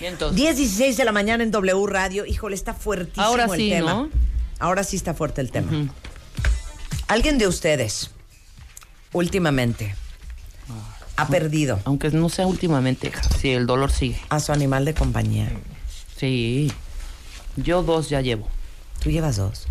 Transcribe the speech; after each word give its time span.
10, 0.00 0.34
16 0.56 0.96
de 0.96 1.04
la 1.04 1.12
mañana 1.12 1.42
en 1.42 1.50
W 1.50 1.86
Radio. 1.86 2.26
Híjole, 2.26 2.54
está 2.54 2.74
fuertísimo 2.74 3.24
Ahora 3.24 3.44
el 3.44 3.50
sí, 3.56 3.70
tema. 3.70 3.92
¿no? 3.94 4.10
Ahora 4.58 4.84
sí 4.84 4.96
está 4.96 5.14
fuerte 5.14 5.40
el 5.40 5.50
tema. 5.50 5.70
¿Alguien 7.08 7.38
de 7.38 7.46
ustedes 7.46 8.10
últimamente 9.12 9.94
ha 11.16 11.28
perdido 11.28 11.80
Aunque 11.84 12.10
no 12.10 12.28
sea 12.28 12.46
últimamente, 12.46 13.10
sí, 13.40 13.50
el 13.50 13.66
dolor 13.66 13.90
sigue. 13.90 14.20
a 14.28 14.40
su 14.40 14.52
animal 14.52 14.84
de 14.84 14.94
compañía? 14.94 15.50
Sí. 16.16 16.70
Yo 17.56 17.82
dos 17.82 18.08
ya 18.10 18.20
llevo. 18.20 18.48
Tú 19.02 19.10
llevas 19.10 19.36
dos. 19.36 19.66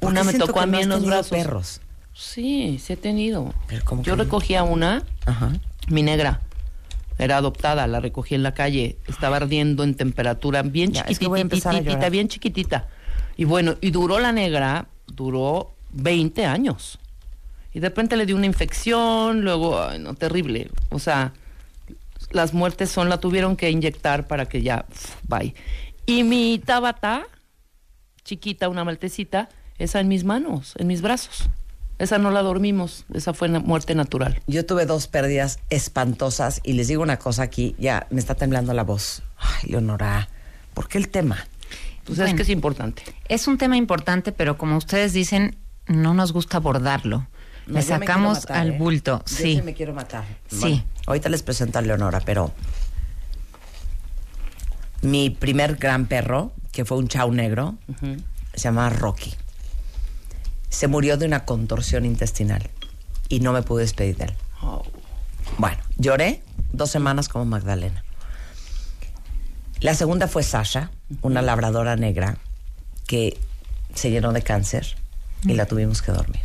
¿Por 0.00 0.10
Una 0.10 0.24
me 0.24 0.34
tocó 0.34 0.60
a 0.60 0.66
mí 0.66 0.72
no 0.78 0.82
en 0.82 0.88
los 0.90 1.06
brazos. 1.06 1.30
perros. 1.30 1.80
Sí, 2.14 2.78
sí 2.84 2.92
he 2.94 2.96
tenido. 2.96 3.54
Pero 3.68 3.84
¿cómo 3.84 4.02
Yo 4.02 4.16
recogía 4.16 4.62
una, 4.62 5.04
Ajá. 5.24 5.52
mi 5.88 6.02
negra. 6.02 6.40
Era 7.22 7.36
adoptada, 7.38 7.86
la 7.86 8.00
recogí 8.00 8.34
en 8.34 8.42
la 8.42 8.54
calle. 8.54 8.96
Estaba 9.06 9.36
ardiendo 9.36 9.84
en 9.84 9.94
temperatura 9.94 10.62
bien 10.62 10.92
Ya, 10.92 11.02
es 11.02 11.18
que 11.18 11.26
chiquitita, 11.26 12.08
bien 12.08 12.28
chiquitita. 12.28 12.88
Y 13.36 13.44
bueno, 13.44 13.76
y 13.80 13.90
duró 13.90 14.18
la 14.18 14.32
negra, 14.32 14.86
duró 15.06 15.72
20 15.92 16.44
años. 16.44 16.98
Y 17.74 17.80
de 17.80 17.88
repente 17.88 18.16
le 18.16 18.26
dio 18.26 18.36
una 18.36 18.46
infección, 18.46 19.42
luego, 19.42 19.80
ay, 19.80 19.98
no, 19.98 20.14
terrible. 20.14 20.70
O 20.90 20.98
sea, 20.98 21.32
las 22.30 22.52
muertes 22.52 22.90
son, 22.90 23.08
la 23.08 23.18
tuvieron 23.18 23.56
que 23.56 23.70
inyectar 23.70 24.26
para 24.26 24.46
que 24.46 24.62
ya, 24.62 24.84
bye. 25.28 25.54
Y 26.04 26.24
mi 26.24 26.60
tabata, 26.64 27.24
chiquita, 28.24 28.68
una 28.68 28.84
maltecita, 28.84 29.48
esa 29.78 30.00
en 30.00 30.08
mis 30.08 30.24
manos, 30.24 30.74
en 30.76 30.86
mis 30.86 31.00
brazos. 31.00 31.48
Esa 32.02 32.18
no 32.18 32.32
la 32.32 32.42
dormimos, 32.42 33.04
esa 33.14 33.32
fue 33.32 33.48
muerte 33.48 33.94
natural. 33.94 34.42
Yo 34.48 34.66
tuve 34.66 34.86
dos 34.86 35.06
pérdidas 35.06 35.60
espantosas 35.70 36.60
y 36.64 36.72
les 36.72 36.88
digo 36.88 37.00
una 37.00 37.16
cosa 37.20 37.44
aquí, 37.44 37.76
ya 37.78 38.08
me 38.10 38.18
está 38.18 38.34
temblando 38.34 38.72
la 38.74 38.82
voz. 38.82 39.22
Ay, 39.38 39.70
Leonora, 39.70 40.28
¿por 40.74 40.88
qué 40.88 40.98
el 40.98 41.08
tema? 41.10 41.36
Pues 42.04 42.18
es 42.18 42.24
Bueno. 42.24 42.34
que 42.36 42.42
es 42.42 42.48
importante. 42.48 43.04
Es 43.28 43.46
un 43.46 43.56
tema 43.56 43.76
importante, 43.76 44.32
pero 44.32 44.58
como 44.58 44.76
ustedes 44.78 45.12
dicen, 45.12 45.54
no 45.86 46.12
nos 46.12 46.32
gusta 46.32 46.56
abordarlo. 46.56 47.28
No, 47.68 47.74
Le 47.74 47.82
yo 47.82 47.92
me 47.92 47.98
sacamos 48.00 48.40
matar, 48.40 48.56
al 48.56 48.70
¿eh? 48.70 48.78
bulto. 48.78 49.22
Yo 49.24 49.36
sí. 49.36 49.62
me 49.64 49.72
quiero 49.72 49.94
matar. 49.94 50.24
Sí. 50.48 50.58
Bueno, 50.58 50.82
ahorita 51.06 51.28
les 51.28 51.44
presento 51.44 51.78
a 51.78 51.82
Leonora, 51.82 52.18
pero 52.24 52.50
mi 55.02 55.30
primer 55.30 55.76
gran 55.76 56.06
perro, 56.06 56.50
que 56.72 56.84
fue 56.84 56.98
un 56.98 57.06
chau 57.06 57.30
negro, 57.32 57.76
se 58.54 58.60
llamaba 58.64 58.90
Rocky. 58.90 59.32
Se 60.72 60.88
murió 60.88 61.18
de 61.18 61.26
una 61.26 61.44
contorsión 61.44 62.06
intestinal 62.06 62.70
y 63.28 63.40
no 63.40 63.52
me 63.52 63.62
pude 63.62 63.82
despedir 63.82 64.16
de 64.16 64.24
él. 64.24 64.34
Oh, 64.62 64.82
Bueno, 65.58 65.76
lloré 65.98 66.42
dos 66.72 66.90
semanas 66.90 67.28
como 67.28 67.44
Magdalena. 67.44 68.02
La 69.80 69.94
segunda 69.94 70.28
fue 70.28 70.42
Sasha, 70.42 70.90
una 71.20 71.42
labradora 71.42 71.96
negra 71.96 72.38
que 73.06 73.38
se 73.94 74.10
llenó 74.10 74.32
de 74.32 74.40
cáncer 74.40 74.96
y 75.44 75.52
la 75.52 75.66
tuvimos 75.66 76.00
que 76.00 76.10
dormir. 76.10 76.40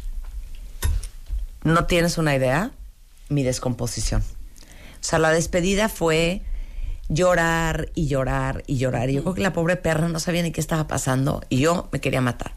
No 1.64 1.86
tienes 1.86 2.18
una 2.18 2.36
idea 2.36 2.72
mi 3.30 3.44
descomposición. 3.44 4.22
O 4.22 5.04
sea, 5.04 5.20
la 5.20 5.32
despedida 5.32 5.88
fue 5.88 6.42
llorar 7.08 7.90
y 7.96 8.08
llorar 8.08 8.64
y 8.68 8.78
llorar. 8.78 9.10
Y 9.10 9.14
yo 9.14 9.22
creo 9.22 9.36
que 9.36 9.42
la 9.42 9.54
pobre 9.54 9.78
perra 9.78 10.10
no 10.10 10.20
sabía 10.20 10.44
ni 10.44 10.52
qué 10.52 10.60
estaba 10.60 10.88
pasando 10.88 11.44
y 11.48 11.60
yo 11.60 11.88
me 11.94 12.02
quería 12.02 12.20
matar. 12.20 12.52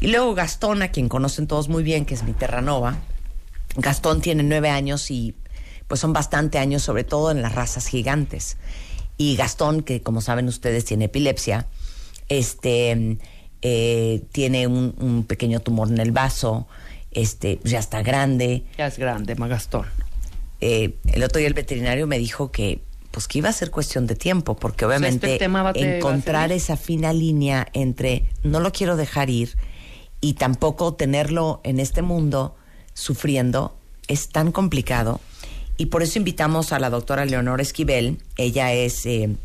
Y 0.00 0.08
luego 0.08 0.34
Gastón, 0.34 0.82
a 0.82 0.88
quien 0.88 1.08
conocen 1.08 1.46
todos 1.46 1.68
muy 1.68 1.82
bien, 1.82 2.04
que 2.04 2.14
es 2.14 2.22
mi 2.22 2.32
Terranova, 2.32 2.98
Gastón 3.76 4.20
tiene 4.20 4.42
nueve 4.42 4.70
años 4.70 5.10
y 5.10 5.34
pues 5.88 6.00
son 6.00 6.12
bastante 6.12 6.58
años, 6.58 6.82
sobre 6.82 7.04
todo 7.04 7.30
en 7.30 7.42
las 7.42 7.54
razas 7.54 7.86
gigantes. 7.86 8.56
Y 9.16 9.36
Gastón, 9.36 9.82
que 9.82 10.00
como 10.02 10.20
saben 10.20 10.46
ustedes 10.48 10.84
tiene 10.84 11.06
epilepsia, 11.06 11.66
este 12.28 13.18
eh, 13.62 14.22
tiene 14.32 14.66
un, 14.66 14.94
un 14.98 15.24
pequeño 15.24 15.60
tumor 15.60 15.88
en 15.88 15.98
el 15.98 16.12
vaso, 16.12 16.68
este 17.10 17.58
ya 17.64 17.78
está 17.78 18.02
grande. 18.02 18.64
ya 18.76 18.86
es 18.86 18.98
grande, 18.98 19.34
Magastón. 19.34 19.86
Eh, 20.60 20.94
el 21.12 21.22
otro 21.22 21.38
día 21.38 21.48
el 21.48 21.54
veterinario 21.54 22.06
me 22.06 22.18
dijo 22.18 22.50
que 22.52 22.80
pues 23.10 23.26
que 23.26 23.38
iba 23.38 23.48
a 23.48 23.52
ser 23.52 23.70
cuestión 23.70 24.06
de 24.06 24.14
tiempo, 24.14 24.54
porque 24.56 24.84
obviamente 24.84 25.26
este 25.26 25.38
tema 25.38 25.62
va- 25.62 25.72
te 25.72 25.80
va 25.84 25.92
a 25.92 25.96
encontrar 25.96 26.52
esa 26.52 26.76
fina 26.76 27.12
línea 27.12 27.66
entre 27.72 28.24
no 28.44 28.60
lo 28.60 28.70
quiero 28.70 28.96
dejar 28.96 29.30
ir 29.30 29.56
y 30.20 30.34
tampoco 30.34 30.94
tenerlo 30.94 31.60
en 31.64 31.80
este 31.80 32.02
mundo 32.02 32.56
sufriendo 32.94 33.76
es 34.08 34.28
tan 34.28 34.52
complicado. 34.52 35.20
Y 35.76 35.86
por 35.86 36.02
eso 36.02 36.18
invitamos 36.18 36.72
a 36.72 36.80
la 36.80 36.90
doctora 36.90 37.24
Leonora 37.24 37.62
Esquivel. 37.62 38.18
Ella 38.36 38.72
es, 38.72 39.06
eh, 39.06 39.36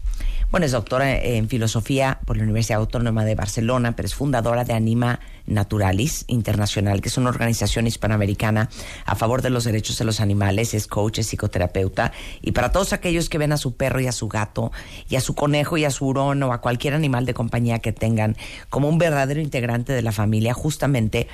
bueno, 0.51 0.65
es 0.65 0.71
doctora 0.71 1.17
en 1.17 1.49
filosofía 1.49 2.19
por 2.25 2.37
la 2.37 2.43
Universidad 2.43 2.79
Autónoma 2.79 3.25
de 3.25 3.35
Barcelona, 3.35 3.95
pero 3.95 4.05
es 4.05 4.13
fundadora 4.13 4.63
de 4.63 4.73
Anima 4.73 5.19
Naturalis 5.45 6.25
Internacional, 6.27 7.01
que 7.01 7.09
es 7.09 7.17
una 7.17 7.29
organización 7.29 7.87
hispanoamericana 7.87 8.69
a 9.05 9.15
favor 9.15 9.41
de 9.41 9.49
los 9.49 9.63
derechos 9.63 9.97
de 9.97 10.05
los 10.05 10.19
animales. 10.19 10.73
Es 10.73 10.87
coach, 10.87 11.19
es 11.19 11.27
psicoterapeuta. 11.27 12.11
Y 12.41 12.51
para 12.51 12.71
todos 12.71 12.93
aquellos 12.93 13.29
que 13.29 13.37
ven 13.37 13.51
a 13.51 13.57
su 13.57 13.75
perro 13.75 13.99
y 13.99 14.07
a 14.07 14.11
su 14.11 14.27
gato, 14.27 14.71
y 15.09 15.15
a 15.15 15.21
su 15.21 15.33
conejo 15.35 15.77
y 15.77 15.85
a 15.85 15.91
su 15.91 16.05
hurón 16.05 16.43
o 16.43 16.53
a 16.53 16.61
cualquier 16.61 16.93
animal 16.93 17.25
de 17.25 17.33
compañía 17.33 17.79
que 17.79 17.91
tengan 17.91 18.37
como 18.69 18.89
un 18.89 18.97
verdadero 18.97 19.41
integrante 19.41 19.93
de 19.93 20.01
la 20.01 20.11
familia, 20.11 20.53
justamente 20.53 21.27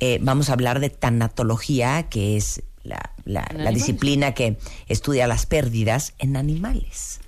eh, 0.00 0.18
vamos 0.22 0.48
a 0.48 0.54
hablar 0.54 0.80
de 0.80 0.90
tanatología, 0.90 2.04
que 2.04 2.36
es 2.36 2.62
la, 2.82 3.72
disciplina 3.72 4.32
que 4.32 4.56
estudia 4.88 5.26
las 5.26 5.46
pérdidas 5.46 6.14
en 6.18 6.36
animales. 6.36 7.20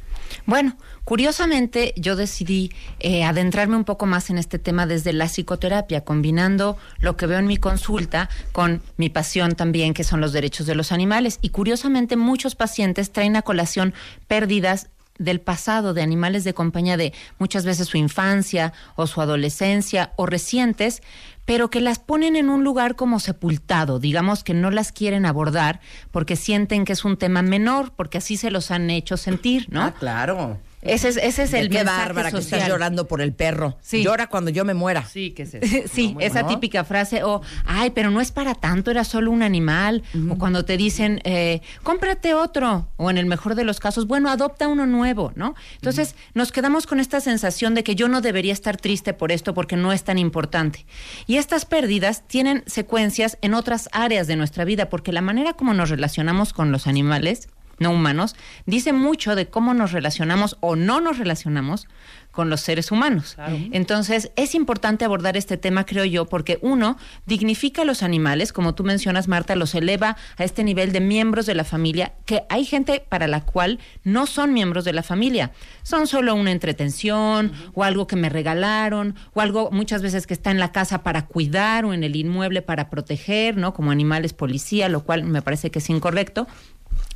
Bueno, 0.47 0.77
curiosamente 1.05 1.95
yo 1.97 2.17
decidí 2.17 2.73
eh, 3.01 3.25
adentrarme 3.25 3.77
un 3.77 3.85
poco 3.85 4.07
más 4.07 4.31
en 4.31 4.39
este 4.39 4.59
tema 4.59 4.87
desde 4.87 5.13
la 5.13 5.27
psicoterapia, 5.27 6.03
combinando 6.03 6.77
lo 6.99 7.17
que 7.17 7.27
veo 7.27 7.39
en 7.39 7.47
mi 7.47 7.57
consulta 7.57 8.29
con 8.53 8.83
mi 8.97 9.09
pasión 9.09 9.55
también, 9.55 9.95
que 9.95 10.05
son 10.05 10.21
los 10.21 10.33
derechos 10.33 10.67
de 10.67 10.75
los 10.75 10.93
animales. 10.93 11.39
Y 11.43 11.51
curiosamente 11.51 12.17
muchos 12.17 12.55
pacientes 12.55 13.13
traen 13.13 13.37
a 13.37 13.43
colación 13.43 13.95
pérdidas 14.27 14.89
del 15.19 15.41
pasado 15.41 15.95
de 15.95 16.03
animales 16.03 16.45
de 16.45 16.55
compañía 16.55 16.97
de 16.97 17.13
muchas 17.39 17.65
veces 17.65 17.89
su 17.89 17.97
infancia 17.97 18.73
o 18.97 19.07
su 19.07 19.21
adolescencia 19.21 20.13
o 20.17 20.27
recientes, 20.27 21.03
pero 21.45 21.71
que 21.71 21.81
las 21.81 21.99
ponen 21.99 22.37
en 22.37 22.51
un 22.51 22.65
lugar 22.65 22.97
como 22.97 23.21
sepultado, 23.21 23.99
digamos 23.99 24.45
que 24.45 24.55
no 24.55 24.71
las 24.71 24.93
quieren 24.93 25.27
abordar 25.27 25.81
porque 26.11 26.37
sienten 26.37 26.85
que 26.85 26.93
es 26.93 27.05
un 27.05 27.17
tema 27.17 27.43
menor, 27.43 27.93
porque 27.95 28.19
así 28.19 28.37
se 28.37 28.51
los 28.51 28.71
han 28.71 28.91
hecho 28.91 29.17
sentir, 29.17 29.67
¿no? 29.71 29.83
Ah, 29.83 29.95
claro. 29.99 30.59
Ese 30.83 31.09
es, 31.09 31.17
ese 31.17 31.45
es 31.45 31.55
el 31.55 31.69
qué 31.69 31.79
mensaje 31.79 31.99
bárbara 32.03 32.31
que 32.33 32.39
estás 32.39 32.69
llorando 32.69 33.07
por 33.07 33.21
el 33.23 33.33
perro. 33.33 33.79
Sí. 33.83 34.03
Llora 34.03 34.27
cuando 34.27 34.51
yo 34.51 34.65
me 34.65 34.75
muera. 34.75 35.05
Sí, 35.05 35.31
¿qué 35.31 35.45
es 35.45 35.55
eso? 35.55 35.89
Sí, 35.93 36.15
No, 36.15 36.21
esa 36.21 36.43
bueno. 36.43 36.49
típica 36.49 36.85
frase, 36.85 37.23
o, 37.23 37.41
ay, 37.65 37.91
pero 37.91 38.11
no 38.11 38.21
es 38.21 38.33
para 38.33 38.55
tanto, 38.55 38.91
era 38.91 39.05
solo 39.05 39.31
un 39.31 39.43
animal, 39.43 40.03
o 40.29 40.37
cuando 40.39 40.65
te 40.65 40.77
dicen, 40.77 41.21
eh, 41.25 41.61
cómprate 41.83 42.35
otro, 42.35 42.89
o 42.97 43.11
en 43.11 43.19
el 43.19 43.27
mejor 43.27 43.55
de 43.55 43.65
los 43.65 43.79
casos, 43.79 44.07
bueno, 44.07 44.29
adopta 44.29 44.67
uno 44.69 44.87
nuevo, 44.87 45.33
¿no? 45.37 45.55
Entonces, 45.77 46.17
nos 46.35 46.51
quedamos 46.51 46.87
con 46.87 46.99
esta 47.01 47.21
sensación 47.21 47.75
de 47.75 47.85
que 47.85 47.95
yo 47.95 48.09
no 48.09 48.21
debería 48.21 48.53
estar 48.53 48.77
triste 48.77 49.13
por 49.13 49.31
esto 49.31 49.55
porque 49.55 49.77
no 49.77 49.93
es 49.93 50.03
tan 50.03 50.19
importante. 50.19 50.85
Y 51.29 51.37
estas 51.37 51.65
pérdidas 51.65 52.27
tienen 52.27 52.65
secuencias 52.67 53.39
en 53.41 53.55
otras 53.55 53.89
áreas 53.93 54.27
de 54.27 54.37
nuestra 54.37 54.65
vida, 54.65 54.89
porque 54.89 55.13
la 55.13 55.21
manera 55.21 55.53
como 55.53 55.75
nos 55.75 55.91
relacionamos 55.91 56.53
con 56.53 56.73
los 56.73 56.87
animales, 56.87 57.49
no 57.83 57.91
humanos, 57.91 58.37
dice 58.67 58.93
mucho 58.93 59.35
de 59.35 59.49
cómo 59.49 59.75
nos 59.75 59.93
relacionamos 59.93 60.57
o 60.61 60.77
no 60.77 61.01
nos 61.01 61.19
relacionamos 61.19 61.87
con 62.33 62.49
los 62.49 62.63
seres 62.63 62.91
humanos. 62.91 63.35
Claro. 63.35 63.59
Entonces, 63.73 64.33
es 64.37 64.55
importante 64.55 65.05
abordar 65.05 65.37
este 65.37 65.59
tema, 65.59 65.85
creo 65.85 66.05
yo, 66.05 66.25
porque 66.25 66.59
uno, 66.63 66.97
dignifica 67.27 67.83
a 67.83 67.85
los 67.85 68.03
animales, 68.03 68.53
como 68.53 68.75
tú 68.75 68.85
mencionas, 68.85 69.29
Marta, 69.29 69.55
los 69.55 69.75
eleva 69.75 70.17
a 70.39 70.45
este 70.45 70.65
nivel 70.65 70.93
de 70.93 71.01
miembros 71.01 71.47
de 71.47 71.55
la 71.55 71.65
familia, 71.65 72.15
que 72.25 72.43
hay 72.49 72.65
gente 72.65 73.05
para 73.07 73.29
la 73.29 73.43
cual 73.43 73.79
no 74.03 74.27
son 74.27 74.55
miembros 74.55 74.85
de 74.85 74.95
la 74.95 75.03
familia, 75.03 75.53
son 75.83 76.07
solo 76.07 76.35
una 76.35 76.53
entretención 76.53 77.53
o 77.75 77.85
algo 77.85 78.07
que 78.07 78.17
me 78.17 78.31
regalaron 78.31 79.15
o 79.35 79.41
algo 79.41 79.71
muchas 79.71 80.01
veces 80.03 80.27
que 80.27 80.35
está 80.35 80.51
en 80.51 80.59
la 80.59 80.73
casa 80.73 81.03
para 81.03 81.27
cuidar 81.27 81.85
o 81.85 81.93
en 81.93 82.03
el 82.03 82.17
inmueble 82.17 82.63
para 82.63 82.89
proteger, 82.89 83.59
¿no? 83.59 83.75
Como 83.75 83.91
animales 83.91 84.33
policía, 84.33 84.89
lo 84.89 85.05
cual 85.05 85.25
me 85.25 85.43
parece 85.43 85.71
que 85.71 85.81
es 85.81 85.91
incorrecto. 85.91 86.47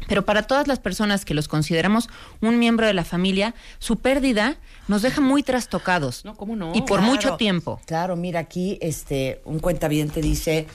Pero 0.08 0.24
para 0.24 0.42
todas 0.42 0.68
las 0.68 0.78
personas 0.78 1.24
que 1.24 1.34
los 1.34 1.48
consideramos 1.48 2.08
un 2.40 2.58
miembro 2.58 2.86
de 2.86 2.94
la 2.94 3.04
familia, 3.04 3.54
su 3.78 3.96
pérdida 3.96 4.56
nos 4.88 5.02
deja 5.02 5.20
muy 5.20 5.42
trastocados. 5.42 6.24
No, 6.24 6.36
¿cómo 6.36 6.54
no? 6.54 6.72
Y 6.74 6.80
por 6.82 6.98
Claro. 7.00 7.02
mucho 7.12 7.36
tiempo. 7.36 7.80
Claro, 7.86 8.14
mira 8.14 8.40
aquí, 8.40 8.78
este, 8.80 9.40
un 9.44 9.58
cuentaviente 9.58 10.20
dice, 10.20 10.68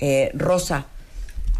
eh, 0.00 0.30
Rosa, 0.34 0.84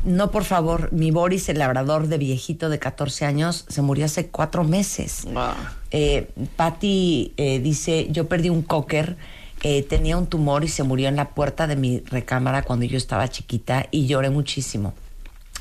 no 0.04 0.30
por 0.30 0.44
favor, 0.44 0.92
mi 0.92 1.10
Boris, 1.12 1.48
el 1.48 1.58
labrador 1.60 2.08
de 2.08 2.18
viejito 2.18 2.68
de 2.68 2.78
14 2.78 3.24
años, 3.24 3.64
se 3.68 3.80
murió 3.80 4.04
hace 4.04 4.26
cuatro 4.26 4.62
meses. 4.62 5.24
Ah. 5.34 5.54
Eh, 5.92 6.28
Patty 6.56 7.32
eh, 7.38 7.58
dice, 7.60 8.08
yo 8.10 8.28
perdí 8.28 8.50
un 8.50 8.60
cocker, 8.60 9.16
eh, 9.62 9.82
tenía 9.82 10.18
un 10.18 10.26
tumor 10.26 10.62
y 10.62 10.68
se 10.68 10.82
murió 10.82 11.08
en 11.08 11.16
la 11.16 11.30
puerta 11.30 11.66
de 11.66 11.76
mi 11.76 12.00
recámara 12.00 12.60
cuando 12.62 12.84
yo 12.84 12.98
estaba 12.98 13.28
chiquita 13.28 13.86
y 13.90 14.06
lloré 14.06 14.28
muchísimo. 14.28 14.92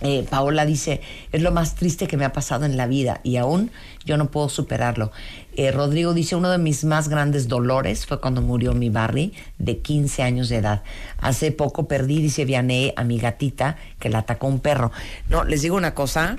Eh, 0.02 0.26
Paola 0.30 0.66
dice, 0.66 1.02
es 1.32 1.42
lo 1.42 1.52
más 1.52 1.76
triste 1.76 2.08
que 2.08 2.18
me 2.18 2.26
ha 2.26 2.34
pasado 2.34 2.66
en 2.66 2.76
la 2.76 2.88
vida 2.88 3.22
y 3.24 3.38
aún 3.38 3.72
yo 4.04 4.18
no 4.18 4.30
puedo 4.32 4.50
superarlo. 4.50 5.12
Eh, 5.56 5.72
Rodrigo 5.72 6.14
dice, 6.14 6.36
uno 6.36 6.50
de 6.50 6.58
mis 6.58 6.84
más 6.84 7.08
grandes 7.08 7.48
dolores 7.48 8.06
fue 8.06 8.20
cuando 8.20 8.42
murió 8.42 8.74
mi 8.74 8.90
Barry 8.90 9.34
de 9.60 9.78
15 9.78 10.24
años 10.24 10.50
de 10.50 10.58
edad. 10.58 10.84
Hace 11.20 11.52
poco 11.52 11.88
perdí, 11.88 12.22
dice 12.22 12.44
Vianney, 12.44 12.94
a 12.98 13.04
mi 13.04 13.18
gatita 13.20 13.78
que 14.00 14.10
la 14.10 14.20
atacó 14.20 14.48
un 14.48 14.60
perro. 14.60 14.92
No, 15.30 15.46
les 15.46 15.62
digo 15.62 15.78
una 15.78 15.94
cosa. 15.94 16.38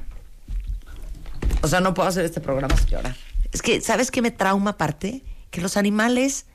O 1.62 1.68
sea, 1.68 1.80
no 1.80 1.94
puedo 1.94 2.08
hacer 2.08 2.24
este 2.24 2.40
programa 2.40 2.76
sin 2.76 2.88
llorar. 2.88 3.16
Es 3.52 3.62
que, 3.62 3.80
¿sabes 3.80 4.10
qué 4.10 4.20
me 4.20 4.30
trauma 4.30 4.70
aparte? 4.72 5.22
Que 5.50 5.60
los 5.60 5.76
animales, 5.76 6.46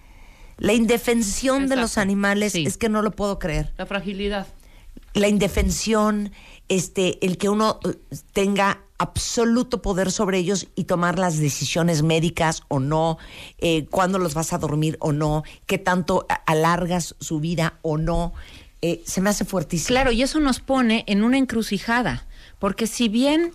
la 0.57 0.73
indefensión 0.73 1.67
de 1.67 1.75
los 1.77 1.97
animales 1.97 2.51
Sí. 2.51 2.65
es 2.67 2.77
que 2.77 2.89
no 2.89 3.01
lo 3.01 3.11
puedo 3.11 3.39
creer 3.39 3.71
La 3.77 3.85
fragilidad. 3.85 4.45
La 5.13 5.27
indefensión, 5.27 6.31
este, 6.67 7.23
el 7.25 7.38
que 7.38 7.50
uno 7.50 7.79
eh, 7.83 7.95
tenga 8.33 8.81
absoluto 8.97 9.81
poder 9.81 10.11
sobre 10.11 10.39
ellos 10.39 10.67
y 10.75 10.83
tomar 10.83 11.17
las 11.17 11.39
decisiones 11.39 12.03
médicas 12.03 12.63
o 12.67 12.79
no, 12.79 13.17
eh, 13.59 13.85
cuándo 13.89 14.19
los 14.19 14.33
vas 14.33 14.51
a 14.51 14.57
dormir 14.57 14.97
o 15.00 15.13
no, 15.13 15.44
qué 15.67 15.77
tanto 15.77 16.27
alargas 16.45 17.15
su 17.19 17.39
vida 17.39 17.79
o 17.81 17.97
no, 17.97 18.33
eh, 18.81 19.01
se 19.06 19.21
me 19.21 19.29
hace 19.29 19.45
fuertísimo. 19.45 19.88
Claro, 19.88 20.11
y 20.11 20.21
eso 20.21 20.39
nos 20.41 20.59
pone 20.59 21.06
en 21.07 21.23
una 21.23 21.38
encrucijada, 21.38 22.27
porque 22.59 22.88
si 22.88 23.07
bien 23.07 23.53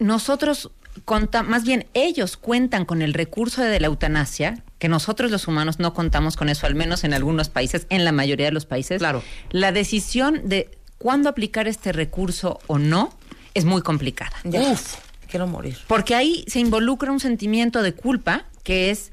nosotros 0.00 0.70
conta- 1.04 1.44
más 1.44 1.62
bien 1.62 1.86
ellos 1.94 2.36
cuentan 2.36 2.84
con 2.84 3.00
el 3.00 3.14
recurso 3.14 3.62
de 3.62 3.78
la 3.78 3.86
eutanasia, 3.86 4.64
que 4.80 4.88
nosotros 4.88 5.30
los 5.30 5.46
humanos 5.46 5.78
no 5.78 5.94
contamos 5.94 6.36
con 6.36 6.48
eso, 6.48 6.66
al 6.66 6.74
menos 6.74 7.04
en 7.04 7.14
algunos 7.14 7.48
países, 7.48 7.86
en 7.90 8.04
la 8.04 8.12
mayoría 8.12 8.46
de 8.46 8.52
los 8.52 8.66
países. 8.66 8.98
Claro. 8.98 9.22
La 9.50 9.70
decisión 9.70 10.40
de 10.48 10.70
cuándo 11.00 11.30
aplicar 11.30 11.66
este 11.66 11.92
recurso 11.92 12.60
o 12.66 12.78
no 12.78 13.10
es 13.54 13.64
muy 13.64 13.80
complicada. 13.80 14.36
Ya. 14.44 14.60
Uf, 14.60 14.96
quiero 15.28 15.46
morir. 15.46 15.78
Porque 15.88 16.14
ahí 16.14 16.44
se 16.46 16.60
involucra 16.60 17.10
un 17.10 17.20
sentimiento 17.20 17.82
de 17.82 17.94
culpa 17.94 18.44
que 18.62 18.90
es 18.90 19.10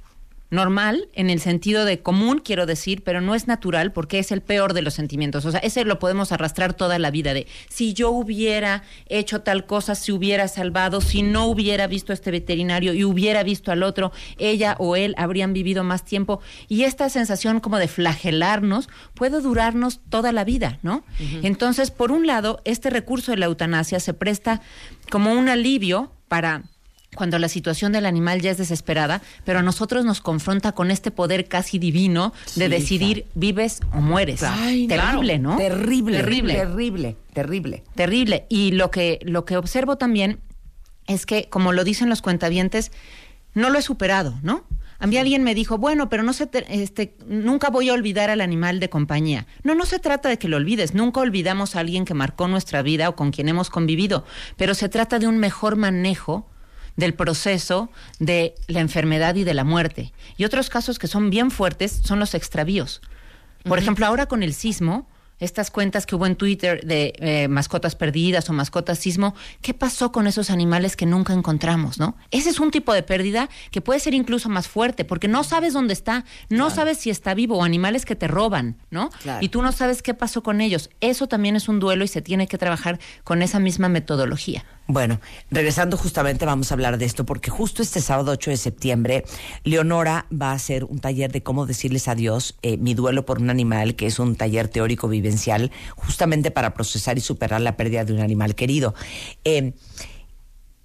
normal 0.50 1.10
en 1.14 1.30
el 1.30 1.40
sentido 1.40 1.86
de 1.86 2.00
común, 2.00 2.42
quiero 2.44 2.66
decir, 2.66 3.04
pero 3.04 3.22
no 3.22 3.36
es 3.36 3.48
natural 3.48 3.92
porque 3.92 4.20
es 4.20 4.32
el 4.32 4.42
peor 4.42 4.74
de 4.74 4.82
los 4.82 4.94
sentimientos. 4.94 5.46
O 5.46 5.52
sea, 5.52 5.60
ese 5.60 5.84
lo 5.84 6.00
podemos 6.00 6.32
arrastrar 6.32 6.74
toda 6.74 7.00
la 7.00 7.12
vida 7.12 7.34
de 7.34 7.48
si 7.70 7.94
yo 7.94 8.12
hubiera 8.12 8.84
hecho 9.08 9.42
tal 9.42 9.66
cosa, 9.66 9.96
si 9.96 10.12
hubiera 10.12 10.48
salvado, 10.48 11.02
si 11.02 11.22
no 11.22 11.46
hubiera 11.48 11.88
visto 11.88 12.14
a 12.14 12.16
este 12.16 12.32
veterinario 12.32 12.94
y 12.94 13.04
hubiera 13.04 13.44
visto 13.44 13.72
al 13.72 13.84
otro, 13.84 14.12
ella 14.38 14.76
o 14.80 14.96
él 14.96 15.14
habrían 15.18 15.54
vivido 15.54 15.84
más 15.84 16.06
tiempo. 16.06 16.42
Y 16.68 16.84
esta 16.84 17.10
sensación 17.10 17.60
como 17.60 17.78
de 17.78 17.88
flagelarnos 17.88 18.90
puede 19.14 19.42
durarnos 19.42 20.00
toda 20.10 20.32
la 20.32 20.44
vida, 20.44 20.80
¿no? 20.82 21.04
Entonces, 21.44 21.92
por 21.92 22.12
un 22.12 22.26
lado, 22.26 22.62
este 22.64 22.90
recurso 22.90 23.32
de 23.32 23.38
la 23.38 23.48
eutanasia 23.48 24.00
se 24.00 24.14
presta 24.14 24.62
como 25.10 25.34
un 25.34 25.50
alivio 25.50 26.12
para 26.28 26.64
cuando 27.18 27.38
la 27.40 27.50
situación 27.50 27.92
del 27.92 28.06
animal 28.06 28.40
ya 28.42 28.52
es 28.52 28.58
desesperada, 28.58 29.22
pero 29.44 29.60
a 29.60 29.62
nosotros 29.64 30.06
nos 30.06 30.22
confronta 30.22 30.72
con 30.72 30.90
este 30.92 31.12
poder 31.12 31.50
casi 31.50 31.80
divino 31.80 32.32
de 32.56 32.66
Sí, 32.68 32.70
decidir 32.72 33.26
vives 33.36 33.82
o 33.94 33.98
mueres. 33.98 34.42
Ay, 34.44 34.88
terrible, 34.88 35.40
claro. 35.40 35.42
¿no? 35.42 35.58
Terrible, 35.58 36.18
terrible, 36.18 36.54
terrible, 36.54 37.16
terrible. 37.34 37.84
terrible. 37.96 38.46
Y 38.48 38.72
lo 38.72 38.90
que 38.92 39.20
lo 39.24 39.44
que 39.44 39.58
observo 39.58 39.98
también 39.98 40.40
es 41.08 41.26
que, 41.26 41.50
como 41.50 41.74
lo 41.74 41.84
dicen 41.84 42.08
los 42.08 42.22
cuentavientes, 42.22 42.92
no 43.54 43.70
lo 43.70 43.80
he 43.80 43.82
superado, 43.82 44.38
¿no? 44.44 44.64
A 45.00 45.06
mí 45.06 45.16
alguien 45.18 45.44
me 45.44 45.54
dijo, 45.54 45.78
bueno, 45.78 46.10
pero 46.10 46.24
no 46.24 46.34
se 46.34 46.48
te- 46.48 46.66
este, 46.82 47.16
nunca 47.28 47.70
voy 47.70 47.90
a 47.90 47.94
olvidar 47.94 48.32
al 48.32 48.42
animal 48.42 48.80
de 48.80 48.90
compañía. 48.90 49.46
No, 49.64 49.76
no 49.76 49.86
se 49.86 50.00
trata 50.00 50.28
de 50.28 50.38
que 50.40 50.48
lo 50.48 50.58
olvides. 50.58 50.96
Nunca 50.96 51.20
olvidamos 51.20 51.76
a 51.76 51.82
alguien 51.82 52.04
que 52.04 52.16
marcó 52.16 52.48
nuestra 52.48 52.82
vida 52.82 53.08
o 53.10 53.16
con 53.16 53.30
quien 53.32 53.48
hemos 53.48 53.70
convivido. 53.70 54.26
Pero 54.58 54.74
se 54.74 54.90
trata 54.90 55.20
de 55.20 55.28
un 55.28 55.38
mejor 55.38 55.76
manejo 55.76 56.50
del 56.98 57.14
proceso 57.14 57.90
de 58.20 58.56
la 58.68 58.82
enfermedad 58.82 59.36
y 59.36 59.46
de 59.46 59.54
la 59.54 59.64
muerte. 59.64 60.12
Y 60.36 60.44
otros 60.44 60.70
casos 60.70 61.00
que 61.00 61.08
son 61.08 61.30
bien 61.30 61.52
fuertes 61.52 62.02
son 62.04 62.20
los 62.20 62.34
extravíos. 62.34 63.02
Por 63.64 63.80
ejemplo, 63.80 64.06
ahora 64.06 64.26
con 64.26 64.44
el 64.44 64.54
sismo, 64.54 65.08
estas 65.40 65.70
cuentas 65.70 66.06
que 66.06 66.16
hubo 66.16 66.26
en 66.26 66.36
Twitter 66.36 66.84
de 66.86 67.14
eh, 67.18 67.48
mascotas 67.48 67.96
perdidas 67.96 68.50
o 68.50 68.54
mascotas 68.54 68.98
sismo, 68.98 69.36
¿qué 69.62 69.74
pasó 69.74 70.12
con 70.12 70.26
esos 70.26 70.50
animales 70.50 70.96
que 70.96 71.06
nunca 71.06 71.34
encontramos, 71.34 72.00
no? 72.00 72.16
Ese 72.32 72.50
es 72.50 72.60
un 72.60 72.72
tipo 72.72 72.94
de 72.94 73.04
pérdida 73.04 73.50
que 73.70 73.82
puede 73.82 74.00
ser 74.00 74.14
incluso 74.14 74.50
más 74.50 74.68
fuerte, 74.68 75.06
porque 75.06 75.28
no 75.28 75.44
sabes 75.44 75.74
dónde 75.74 75.94
está, 75.94 76.26
no 76.50 76.70
sabes 76.70 76.98
si 76.98 77.10
está 77.10 77.34
vivo 77.34 77.58
o 77.58 77.64
animales 77.64 78.06
que 78.06 78.16
te 78.16 78.28
roban, 78.28 78.78
¿no? 78.90 79.10
Claro. 79.22 79.40
Y 79.42 79.50
tú 79.50 79.62
no 79.62 79.72
sabes 79.72 80.02
qué 80.02 80.14
pasó 80.14 80.42
con 80.42 80.62
ellos. 80.62 80.90
Eso 81.02 81.28
también 81.28 81.56
es 81.56 81.68
un 81.68 81.80
duelo 81.80 82.04
y 82.04 82.08
se 82.08 82.22
tiene 82.22 82.48
que 82.48 82.58
trabajar 82.58 83.00
con 83.24 83.42
esa 83.42 83.60
misma 83.60 83.90
metodología. 83.90 84.66
Bueno, 84.90 85.20
regresando 85.52 85.98
justamente 85.98 86.46
vamos 86.46 86.72
a 86.72 86.76
hablar 86.76 86.98
de 86.98 87.04
esto 87.04 87.26
porque 87.26 87.52
justo 87.52 87.82
este 87.82 88.00
sábado 88.00 88.32
8 88.32 88.52
de 88.52 88.58
septiembre 88.58 89.26
Leonora 89.66 90.28
va 90.32 90.52
a 90.52 90.54
hacer 90.54 90.86
un 90.86 91.00
taller 91.00 91.30
de 91.30 91.44
cómo 91.44 91.66
decirles 91.66 92.08
adiós, 92.08 92.56
eh, 92.62 92.78
mi 92.78 92.94
duelo 92.94 93.26
por 93.26 93.42
un 93.42 93.50
animal, 93.50 93.98
que 93.98 94.06
es 94.06 94.18
un 94.18 94.38
taller 94.38 94.70
teórico 94.70 95.10
vivencial 95.10 95.72
justamente 95.98 96.52
para 96.52 96.74
procesar 96.74 97.18
y 97.18 97.22
superar 97.22 97.60
la 97.60 97.76
pérdida 97.76 98.06
de 98.06 98.14
un 98.14 98.22
animal 98.22 98.56
querido. 98.56 98.96
Eh, 99.44 99.74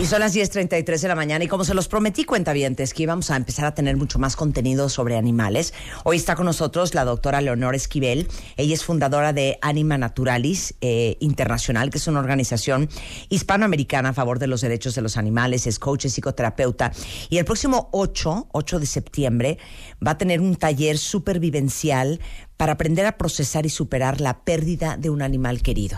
Y 0.00 0.06
son 0.06 0.20
las 0.20 0.32
10.33 0.32 1.00
de 1.00 1.08
la 1.08 1.16
mañana 1.16 1.42
y 1.42 1.48
como 1.48 1.64
se 1.64 1.74
los 1.74 1.88
prometí, 1.88 2.22
cuentavientes, 2.22 2.94
que 2.94 3.02
íbamos 3.02 3.32
a 3.32 3.36
empezar 3.36 3.64
a 3.64 3.74
tener 3.74 3.96
mucho 3.96 4.20
más 4.20 4.36
contenido 4.36 4.88
sobre 4.88 5.16
animales. 5.16 5.74
Hoy 6.04 6.18
está 6.18 6.36
con 6.36 6.46
nosotros 6.46 6.94
la 6.94 7.04
doctora 7.04 7.40
Leonor 7.40 7.74
Esquivel. 7.74 8.28
Ella 8.56 8.74
es 8.74 8.84
fundadora 8.84 9.32
de 9.32 9.58
Anima 9.60 9.98
Naturalis 9.98 10.76
eh, 10.80 11.16
Internacional, 11.18 11.90
que 11.90 11.98
es 11.98 12.06
una 12.06 12.20
organización 12.20 12.88
hispanoamericana 13.28 14.10
a 14.10 14.12
favor 14.12 14.38
de 14.38 14.46
los 14.46 14.60
derechos 14.60 14.94
de 14.94 15.02
los 15.02 15.16
animales, 15.16 15.66
es 15.66 15.80
coach, 15.80 16.04
es 16.04 16.12
psicoterapeuta. 16.12 16.92
Y 17.28 17.38
el 17.38 17.44
próximo 17.44 17.88
8, 17.90 18.50
8 18.52 18.78
de 18.78 18.86
septiembre, 18.86 19.58
va 20.06 20.12
a 20.12 20.18
tener 20.18 20.40
un 20.40 20.54
taller 20.54 20.96
supervivencial 20.96 22.20
para 22.58 22.72
aprender 22.72 23.06
a 23.06 23.16
procesar 23.16 23.64
y 23.64 23.70
superar 23.70 24.20
la 24.20 24.40
pérdida 24.40 24.96
de 24.98 25.08
un 25.08 25.22
animal 25.22 25.62
querido. 25.62 25.96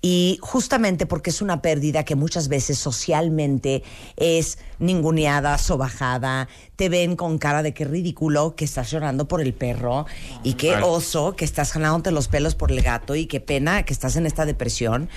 Y 0.00 0.38
justamente 0.40 1.04
porque 1.04 1.28
es 1.30 1.42
una 1.42 1.60
pérdida 1.60 2.04
que 2.04 2.14
muchas 2.14 2.48
veces 2.48 2.78
socialmente 2.78 3.82
es 4.16 4.58
ninguneada, 4.78 5.58
sobajada, 5.58 6.48
te 6.76 6.88
ven 6.88 7.16
con 7.16 7.38
cara 7.38 7.62
de 7.62 7.74
qué 7.74 7.84
ridículo 7.84 8.54
que 8.56 8.64
estás 8.64 8.90
llorando 8.90 9.26
por 9.26 9.40
el 9.40 9.52
perro 9.52 10.06
y 10.44 10.54
qué 10.54 10.76
oso 10.76 11.34
que 11.36 11.44
estás 11.44 11.72
jalándote 11.72 12.10
los 12.12 12.28
pelos 12.28 12.54
por 12.54 12.70
el 12.70 12.82
gato 12.82 13.14
y 13.16 13.26
qué 13.26 13.40
pena 13.40 13.82
que 13.82 13.92
estás 13.92 14.14
en 14.16 14.26
esta 14.26 14.46
depresión. 14.46 15.08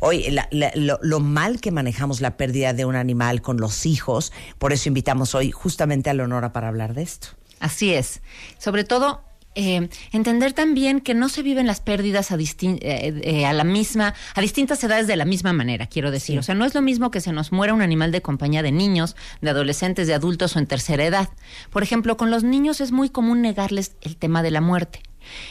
Hoy, 0.00 0.30
la- 0.30 0.48
la- 0.50 0.72
lo, 0.74 0.98
lo 1.02 1.20
mal 1.20 1.60
que 1.60 1.70
manejamos 1.70 2.20
la 2.20 2.36
pérdida 2.36 2.74
de 2.74 2.84
un 2.84 2.96
animal 2.96 3.40
con 3.40 3.56
los 3.56 3.86
hijos, 3.86 4.30
por 4.58 4.72
eso 4.74 4.88
invitamos 4.88 5.34
hoy 5.34 5.50
justamente 5.52 6.10
a 6.10 6.14
Leonora 6.14 6.52
para 6.52 6.68
hablar 6.68 6.92
de 6.92 7.02
esto. 7.02 7.28
Así 7.60 7.94
es. 7.94 8.20
Sobre 8.58 8.84
todo, 8.84 9.22
eh, 9.54 9.88
entender 10.12 10.52
también 10.52 11.00
que 11.00 11.14
no 11.14 11.28
se 11.28 11.42
viven 11.42 11.66
las 11.66 11.80
pérdidas 11.80 12.32
a, 12.32 12.36
distin- 12.36 12.78
eh, 12.82 13.20
eh, 13.24 13.46
a 13.46 13.52
la 13.52 13.64
misma, 13.64 14.14
a 14.34 14.40
distintas 14.40 14.82
edades 14.84 15.06
de 15.06 15.16
la 15.16 15.24
misma 15.24 15.52
manera, 15.52 15.86
quiero 15.86 16.10
decir. 16.10 16.38
O 16.38 16.42
sea, 16.42 16.54
no 16.54 16.64
es 16.64 16.74
lo 16.74 16.82
mismo 16.82 17.10
que 17.10 17.20
se 17.20 17.32
nos 17.32 17.52
muera 17.52 17.74
un 17.74 17.82
animal 17.82 18.12
de 18.12 18.22
compañía 18.22 18.62
de 18.62 18.72
niños, 18.72 19.16
de 19.40 19.50
adolescentes, 19.50 20.06
de 20.06 20.14
adultos 20.14 20.56
o 20.56 20.58
en 20.58 20.66
tercera 20.66 21.04
edad. 21.04 21.28
Por 21.70 21.82
ejemplo, 21.82 22.16
con 22.16 22.30
los 22.30 22.44
niños 22.44 22.80
es 22.80 22.92
muy 22.92 23.10
común 23.10 23.42
negarles 23.42 23.96
el 24.00 24.16
tema 24.16 24.42
de 24.42 24.50
la 24.50 24.60
muerte. 24.60 25.00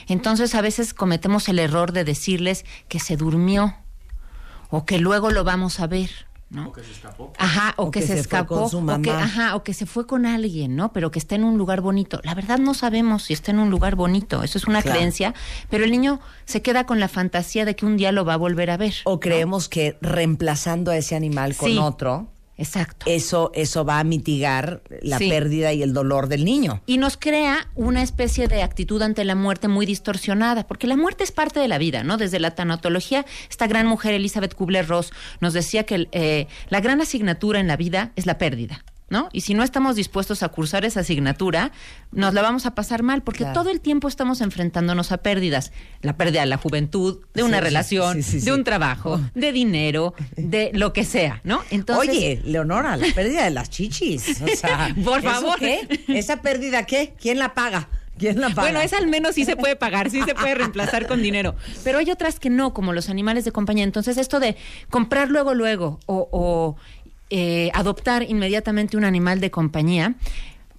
Entonces, 0.08 0.54
a 0.56 0.62
veces 0.62 0.94
cometemos 0.94 1.50
el 1.50 1.60
error 1.60 1.94
de 1.94 2.04
decirles 2.04 2.66
que 2.88 3.00
se 3.00 3.18
durmió 3.18 3.76
o 4.70 4.86
que 4.86 5.00
luego 5.00 5.32
lo 5.32 5.44
vamos 5.44 5.80
a 5.80 5.88
ver. 5.88 6.10
¿No? 6.54 6.68
O 6.70 6.72
que 6.72 6.84
se 6.84 6.92
escapó. 6.92 7.34
Ajá, 7.38 7.74
o, 7.78 7.92
que, 7.92 8.02
se, 8.02 8.08
se 8.08 8.14
fue 8.14 8.22
escapó. 8.22 8.56
con 8.62 8.70
su 8.70 8.78
o 8.80 9.02
que, 9.02 9.12
ajá, 9.12 9.56
o 9.56 9.64
que 9.64 9.74
se 9.74 9.86
fue 9.86 10.06
con 10.08 10.26
alguien, 10.26 10.76
¿no? 10.76 10.94
Pero 10.94 11.12
que 11.12 11.20
está 11.20 11.36
en 11.36 11.44
un 11.44 11.58
lugar 11.58 11.82
bonito. 11.82 12.20
La 12.24 12.36
verdad 12.36 12.60
no 12.60 12.74
sabemos 12.74 13.24
si 13.24 13.34
está 13.34 13.52
en 13.52 13.60
un 13.60 13.70
lugar 13.72 13.96
bonito. 13.96 14.44
Eso 14.44 14.58
es 14.58 14.66
una 14.68 14.82
Claro. 14.82 14.98
creencia. 14.98 15.34
Pero 15.70 15.84
el 15.84 15.92
niño 15.92 16.20
se 16.46 16.62
queda 16.62 16.86
con 16.86 17.00
la 17.00 17.08
fantasía 17.08 17.66
de 17.66 17.76
que 17.76 17.86
un 17.86 17.98
día 17.98 18.12
lo 18.12 18.24
va 18.24 18.36
a 18.36 18.38
volver 18.38 18.70
a 18.70 18.78
ver. 18.78 18.94
O 19.06 19.20
creemos 19.20 19.68
que 19.68 19.98
reemplazando 20.02 20.92
a 20.92 20.98
ese 20.98 21.16
animal 21.16 21.56
con 21.56 21.70
Sí. 21.72 21.78
otro, 21.78 22.28
Exacto. 22.58 23.06
eso, 23.10 23.52
eso 23.56 23.84
va 23.84 24.00
a 24.00 24.04
mitigar 24.04 24.84
la 25.02 25.18
Sí. 25.18 25.30
pérdida 25.30 25.74
y 25.74 25.82
el 25.82 25.94
dolor 25.94 26.28
del 26.28 26.46
niño. 26.46 26.82
y 26.86 26.98
nos 26.98 27.18
crea 27.18 27.68
una 27.76 28.04
especie 28.04 28.48
de 28.48 28.62
actitud 28.62 29.02
ante 29.02 29.24
la 29.26 29.36
muerte 29.36 29.68
muy 29.68 29.86
distorsionada, 29.86 30.68
porque 30.68 30.86
la 30.88 30.96
muerte 30.98 31.24
es 31.24 31.32
parte 31.32 31.60
de 31.60 31.68
la 31.68 31.78
vida, 31.78 32.04
¿no? 32.04 32.18
Desde 32.18 32.40
la 32.40 32.52
tanatología, 32.56 33.26
esta 33.50 33.68
gran 33.68 33.88
mujer 33.88 34.14
Elizabeth 34.14 34.56
Kubler-Ross 34.56 35.12
nos 35.42 35.54
decía 35.54 35.84
que 35.86 36.08
eh, 36.12 36.48
la 36.70 36.80
gran 36.82 37.02
asignatura 37.02 37.60
en 37.60 37.68
la 37.68 37.76
vida 37.78 38.12
es 38.16 38.26
la 38.26 38.38
pérdida. 38.38 38.84
¿No? 39.10 39.30
Y 39.32 39.42
si 39.42 39.54
no 39.54 39.62
estamos 39.64 39.96
dispuestos 39.96 40.42
a 40.42 40.50
cursar 40.50 40.86
esa 40.86 41.02
asignatura, 41.02 41.72
nos 42.12 42.34
la 42.34 42.42
vamos 42.42 42.66
a 42.66 42.74
pasar 42.74 43.04
mal, 43.04 43.22
porque 43.22 43.40
Claro. 43.44 43.54
todo 43.62 43.70
el 43.70 43.80
tiempo 43.80 44.08
estamos 44.08 44.42
enfrentándonos 44.42 45.12
a 45.12 45.18
pérdidas. 45.18 45.72
La 46.02 46.18
pérdida 46.18 46.40
de 46.40 46.48
la 46.48 46.58
juventud, 46.58 47.20
de 47.34 47.44
una 47.44 47.58
Sí, 47.60 47.64
relación, 47.64 48.24
sí, 48.24 48.24
sí, 48.24 48.40
sí. 48.40 48.46
de 48.48 48.54
un 48.54 48.64
trabajo, 48.64 49.20
de 49.36 49.52
dinero, 49.52 50.16
de 50.36 50.72
lo 50.74 50.94
que 50.94 51.04
sea, 51.04 51.42
¿no? 51.44 51.62
Entonces, 51.70 52.10
Oye, 52.10 52.42
Leonora, 52.46 52.98
la 52.98 53.06
pérdida 53.14 53.44
de 53.44 53.52
las 53.52 53.70
chichis. 53.70 54.42
O 54.42 54.48
sea, 54.56 54.96
Por 55.04 55.20
¿eso 55.20 55.30
favor. 55.30 55.60
qué? 55.60 56.04
¿Esa 56.08 56.42
pérdida 56.42 56.86
qué? 56.86 57.14
¿Quién 57.20 57.38
la 57.38 57.54
paga? 57.54 57.90
¿Quién 58.18 58.40
la 58.40 58.50
paga? 58.50 58.62
Bueno, 58.62 58.80
esa 58.82 58.98
al 58.98 59.08
menos 59.08 59.36
sí 59.36 59.44
se 59.44 59.56
puede 59.58 59.76
pagar, 59.76 60.10
sí 60.10 60.22
se 60.24 60.34
puede 60.34 60.56
reemplazar 60.56 61.08
con 61.08 61.22
dinero. 61.22 61.56
Pero 61.84 61.98
hay 62.00 62.10
otras 62.10 62.40
que 62.40 62.50
no, 62.50 62.74
como 62.74 62.94
los 62.94 63.10
animales 63.10 63.44
de 63.44 63.52
compañía. 63.52 63.84
Entonces, 63.84 64.18
esto 64.18 64.40
de 64.40 64.56
comprar 64.90 65.30
luego, 65.30 65.54
luego, 65.56 66.00
o, 66.06 66.30
o, 66.32 66.76
eh, 67.36 67.72
adoptar 67.74 68.22
inmediatamente 68.30 68.96
un 68.96 69.06
animal 69.06 69.40
de 69.40 69.50
compañía, 69.50 70.14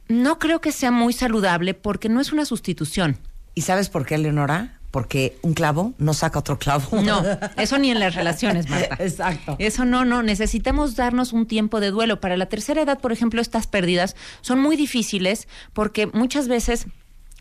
no 0.06 0.38
creo 0.38 0.60
que 0.60 0.70
sea 0.70 0.92
muy 0.92 1.12
saludable 1.12 1.74
porque 1.74 2.08
no 2.08 2.20
es 2.20 2.32
una 2.32 2.44
sustitución. 2.44 3.18
¿Y 3.56 3.62
sabes 3.62 3.88
por 3.88 4.06
qué, 4.06 4.18
Leonora? 4.18 4.78
Porque 4.92 5.36
un 5.42 5.54
clavo 5.54 5.94
no 5.98 6.14
saca 6.14 6.38
otro 6.38 6.56
clavo. 6.60 7.02
No, 7.02 7.24
eso 7.56 7.76
ni 7.78 7.90
en 7.90 7.98
las 7.98 8.14
relaciones, 8.14 8.70
Marta. 8.70 8.96
Exacto. 9.00 9.56
Eso 9.58 9.84
no, 9.84 10.04
no. 10.04 10.22
Necesitamos 10.22 10.94
darnos 10.94 11.32
un 11.32 11.46
tiempo 11.46 11.80
de 11.80 11.90
duelo. 11.90 12.20
Para 12.20 12.36
la 12.36 12.46
tercera 12.46 12.82
edad, 12.82 13.00
por 13.00 13.10
ejemplo, 13.10 13.40
estas 13.40 13.66
pérdidas 13.66 14.14
son 14.40 14.60
muy 14.60 14.76
difíciles 14.76 15.48
porque 15.72 16.06
muchas 16.06 16.46
veces 16.46 16.86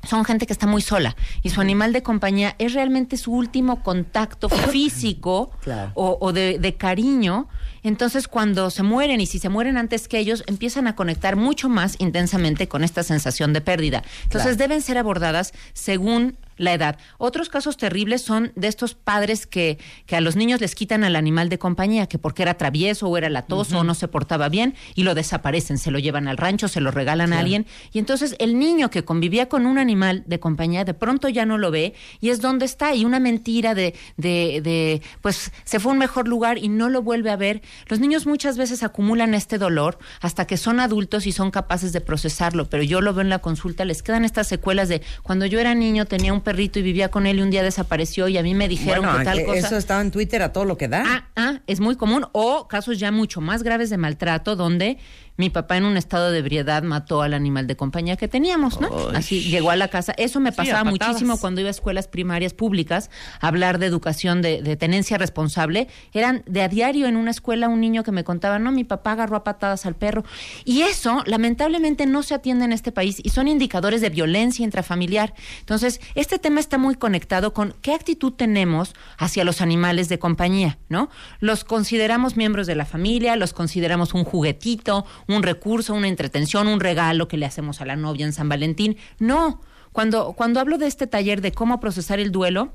son 0.07 0.25
gente 0.25 0.45
que 0.45 0.53
está 0.53 0.67
muy 0.67 0.81
sola 0.81 1.15
y 1.43 1.50
su 1.50 1.62
animal 1.62 1.93
de 1.93 2.03
compañía 2.03 2.55
es 2.60 2.74
realmente 2.74 3.17
su 3.17 3.31
último 3.31 3.81
contacto 3.83 4.50
físico 4.88 5.51
Claro. 5.62 5.91
o, 5.95 6.17
o 6.19 6.33
de, 6.33 6.60
de 6.60 6.75
cariño. 6.75 7.48
Entonces, 7.83 8.27
cuando 8.27 8.69
se 8.69 8.81
mueren 8.83 9.19
y 9.22 9.25
si 9.25 9.39
se 9.39 9.50
mueren 9.50 9.77
antes 9.77 10.07
que 10.07 10.17
ellos, 10.19 10.43
empiezan 10.48 10.88
a 10.88 10.95
conectar 10.95 11.36
mucho 11.36 11.67
más 11.67 11.95
intensamente 12.00 12.67
con 12.69 12.83
esta 12.83 13.03
sensación 13.03 13.51
de 13.53 13.60
pérdida. 13.62 14.03
Entonces, 14.24 14.55
Claro. 14.55 14.69
deben 14.69 14.81
ser 14.81 14.98
abordadas 14.98 15.53
según 15.74 16.38
la 16.57 16.74
edad. 16.74 16.98
Otros 17.17 17.50
casos 17.50 17.77
terribles 17.77 18.22
son 18.22 18.51
de 18.55 18.67
estos 18.67 18.95
padres 18.95 19.48
que, 19.48 19.77
que 20.05 20.15
a 20.15 20.22
los 20.22 20.36
niños 20.36 20.62
les 20.62 20.75
quitan 20.75 21.03
al 21.03 21.15
animal 21.15 21.50
de 21.50 21.60
compañía, 21.60 22.07
que 22.07 22.17
porque 22.17 22.43
era 22.43 22.55
travieso 22.55 23.07
o 23.07 23.17
era 23.17 23.29
latoso 23.29 23.79
o 23.79 23.83
no 23.83 23.95
se 23.95 24.07
portaba 24.07 24.50
bien 24.50 24.75
y 24.95 25.03
lo 25.03 25.15
desaparecen, 25.15 25.77
se 25.77 25.91
lo 25.91 26.00
llevan 26.00 26.27
al 26.27 26.38
rancho, 26.38 26.67
se 26.67 26.81
lo 26.81 26.91
regalan 26.91 27.33
a 27.33 27.39
alguien. 27.39 27.65
Y 27.91 28.00
entonces 28.00 28.36
el 28.39 28.60
niño 28.60 28.89
que 28.89 29.03
convivía 29.03 29.50
con 29.50 29.65
un 29.65 29.77
animal 29.77 30.24
de 30.27 30.39
compañía 30.39 30.86
de 30.86 30.93
pronto 30.93 31.29
ya 31.29 31.45
no 31.45 31.57
lo 31.57 31.72
ve 31.72 31.93
y 32.22 32.29
es 32.29 32.41
donde 32.41 32.65
está. 32.65 32.95
Y 32.95 33.05
una 33.05 33.19
mentira 33.19 33.75
de, 33.75 33.95
de, 34.17 34.62
de 34.63 35.01
pues 35.22 35.51
se 35.63 35.79
fue 35.79 35.91
a 35.91 35.93
un 35.93 36.00
mejor 36.00 36.27
lugar 36.27 36.57
y 36.57 36.69
no 36.69 36.89
lo 36.89 37.01
vuelve 37.01 37.31
a 37.31 37.36
ver. 37.36 37.62
Los 37.88 38.00
niños 38.00 38.25
muchas 38.25 38.57
veces 38.57 38.83
acumulan 38.83 39.33
este 39.33 39.57
dolor 39.57 39.98
hasta 40.22 40.45
que 40.45 40.57
son 40.57 40.79
adultos 40.79 41.27
y 41.27 41.31
son 41.31 41.51
capaces 41.51 41.93
de 41.93 42.01
procesarlo, 42.01 42.69
pero 42.69 42.83
yo 42.83 43.01
lo 43.01 43.13
veo 43.13 43.22
en 43.22 43.29
la 43.29 43.39
consulta, 43.39 43.86
les 43.86 44.03
quedan 44.03 44.25
estas 44.25 44.48
secuelas 44.48 44.89
de 44.89 45.01
cuando 45.24 45.45
yo 45.45 45.60
era 45.60 45.74
niño 45.75 46.05
tenía 46.05 46.33
un 46.33 46.41
perrito 46.43 46.79
y 46.79 46.81
vivía 46.81 47.09
con 47.09 47.25
él 47.25 47.39
y 47.39 47.41
un 47.41 47.50
día 47.50 47.63
desapareció 47.63 48.27
y 48.27 48.38
a 48.38 48.43
mí 48.43 48.53
me 48.53 48.67
dijeron 48.67 49.03
Bueno, 49.05 49.19
que 49.19 49.25
tal 49.25 49.39
eh, 49.39 49.45
cosa. 49.45 49.59
eso 49.67 49.77
estaba 49.77 50.01
en 50.01 50.12
Twitter 50.12 50.41
a 50.41 50.53
todo 50.53 50.65
lo 50.65 50.77
que 50.77 50.88
da. 50.88 51.03
Ah, 51.05 51.27
ah, 51.35 51.59
es 51.67 51.79
muy 51.79 51.95
común. 51.95 52.25
O 52.31 52.67
casos 52.67 53.00
ya 53.00 53.12
mucho 53.12 53.41
más 53.41 53.63
graves 53.63 53.89
de 53.89 53.97
maltrato 53.97 54.55
donde 54.55 54.97
mi 55.37 55.49
papá 55.49 55.77
en 55.77 55.85
un 55.85 55.97
estado 55.97 56.31
de 56.31 56.39
ebriedad 56.39 56.83
mató 56.83 57.21
al 57.21 57.33
animal 57.33 57.67
de 57.67 57.75
compañía 57.75 58.17
que 58.17 58.27
teníamos, 58.27 58.79
¿no? 58.79 58.89
Así 59.13 59.41
llegó 59.41 59.71
a 59.71 59.75
la 59.75 59.87
casa. 59.87 60.13
Eso 60.17 60.39
me 60.39 60.51
pasaba 60.51 60.83
muchísimo 60.83 61.39
cuando 61.39 61.61
iba 61.61 61.69
a 61.69 61.71
escuelas 61.71 62.07
primarias 62.07 62.53
públicas 62.53 63.09
a 63.39 63.47
hablar 63.47 63.79
de 63.79 63.87
educación 63.87 64.41
de, 64.41 64.61
de 64.61 64.75
tenencia 64.75 65.17
responsable. 65.17 65.87
Eran 66.13 66.43
de 66.45 66.61
a 66.61 66.67
diario 66.67 67.07
en 67.07 67.15
una 67.15 67.31
escuela 67.31 67.67
un 67.67 67.81
niño 67.81 68.03
que 68.03 68.11
me 68.11 68.23
contaba, 68.23 68.59
no, 68.59 68.71
mi 68.71 68.83
papá 68.83 69.13
agarró 69.13 69.37
a 69.37 69.43
patadas 69.43 69.85
al 69.85 69.95
perro. 69.95 70.23
Y 70.65 70.81
eso, 70.81 71.23
lamentablemente, 71.25 72.05
no 72.05 72.23
se 72.23 72.35
atiende 72.35 72.65
en 72.65 72.73
este 72.73 72.91
país 72.91 73.19
y 73.23 73.29
son 73.29 73.47
indicadores 73.47 74.01
de 74.01 74.09
violencia 74.09 74.63
intrafamiliar. 74.63 75.33
Entonces, 75.59 75.99
este 76.15 76.39
tema 76.39 76.59
está 76.59 76.77
muy 76.77 76.95
conectado 76.95 77.53
con 77.53 77.75
qué 77.81 77.93
actitud 77.93 78.33
tenemos 78.33 78.93
hacia 79.17 79.43
los 79.43 79.61
animales 79.61 80.09
de 80.09 80.19
compañía, 80.19 80.77
¿no? 80.89 81.09
Los 81.39 81.63
consideramos 81.63 82.37
miembros 82.37 82.67
de 82.67 82.75
la 82.75 82.85
familia, 82.85 83.35
los 83.35 83.53
consideramos 83.53 84.13
un 84.13 84.23
juguetito, 84.23 85.05
un 85.27 85.43
recurso, 85.43 85.93
una 85.93 86.07
entretención, 86.07 86.67
un 86.67 86.79
regalo 86.79 87.27
que 87.27 87.37
le 87.37 87.45
hacemos 87.45 87.81
a 87.81 87.85
la 87.85 87.95
novia 87.95 88.25
en 88.25 88.33
San 88.33 88.49
Valentín. 88.49 88.97
No, 89.19 89.61
cuando, 89.91 90.33
cuando 90.33 90.59
hablo 90.59 90.77
de 90.77 90.87
este 90.87 91.07
taller 91.07 91.41
de 91.41 91.51
cómo 91.51 91.79
procesar 91.79 92.19
el 92.19 92.31
duelo, 92.31 92.71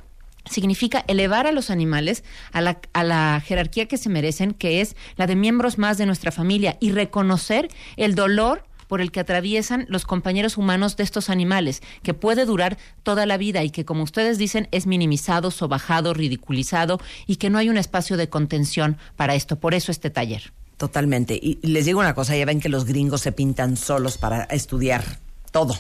significa 0.48 1.04
elevar 1.08 1.46
a 1.46 1.52
los 1.52 1.70
animales 1.70 2.24
a 2.52 2.60
la, 2.60 2.80
a 2.92 3.04
la 3.04 3.42
jerarquía 3.44 3.86
que 3.86 3.98
se 3.98 4.08
merecen, 4.08 4.54
que 4.54 4.80
es 4.80 4.96
la 5.16 5.26
de 5.26 5.36
miembros 5.36 5.78
más 5.78 5.98
de 5.98 6.06
nuestra 6.06 6.32
familia, 6.32 6.76
y 6.80 6.92
reconocer 6.92 7.68
el 7.96 8.14
dolor 8.14 8.64
por 8.88 9.00
el 9.00 9.12
que 9.12 9.20
atraviesan 9.20 9.84
los 9.88 10.04
compañeros 10.06 10.56
humanos 10.56 10.96
de 10.96 11.04
estos 11.04 11.28
animales, 11.28 11.82
que 12.02 12.14
puede 12.14 12.46
durar 12.46 12.78
toda 13.02 13.26
la 13.26 13.36
vida 13.36 13.62
y 13.62 13.70
que, 13.70 13.84
como 13.84 14.02
ustedes 14.02 14.38
dicen, 14.38 14.66
es 14.72 14.86
minimizado, 14.86 15.50
sobajado, 15.50 16.14
ridiculizado 16.14 16.98
y 17.26 17.36
que 17.36 17.50
no 17.50 17.58
hay 17.58 17.68
un 17.68 17.76
espacio 17.76 18.16
de 18.16 18.30
contención 18.30 18.96
para 19.16 19.34
esto. 19.34 19.60
Por 19.60 19.74
eso 19.74 19.92
este 19.92 20.08
taller. 20.08 20.52
Totalmente. 20.78 21.38
Y 21.40 21.58
les 21.62 21.84
digo 21.84 22.00
una 22.00 22.14
cosa, 22.14 22.36
ya 22.36 22.46
ven 22.46 22.60
que 22.60 22.68
los 22.68 22.84
gringos 22.84 23.20
se 23.20 23.32
pintan 23.32 23.76
solos 23.76 24.16
para 24.16 24.44
estudiar 24.44 25.18
todo. 25.50 25.76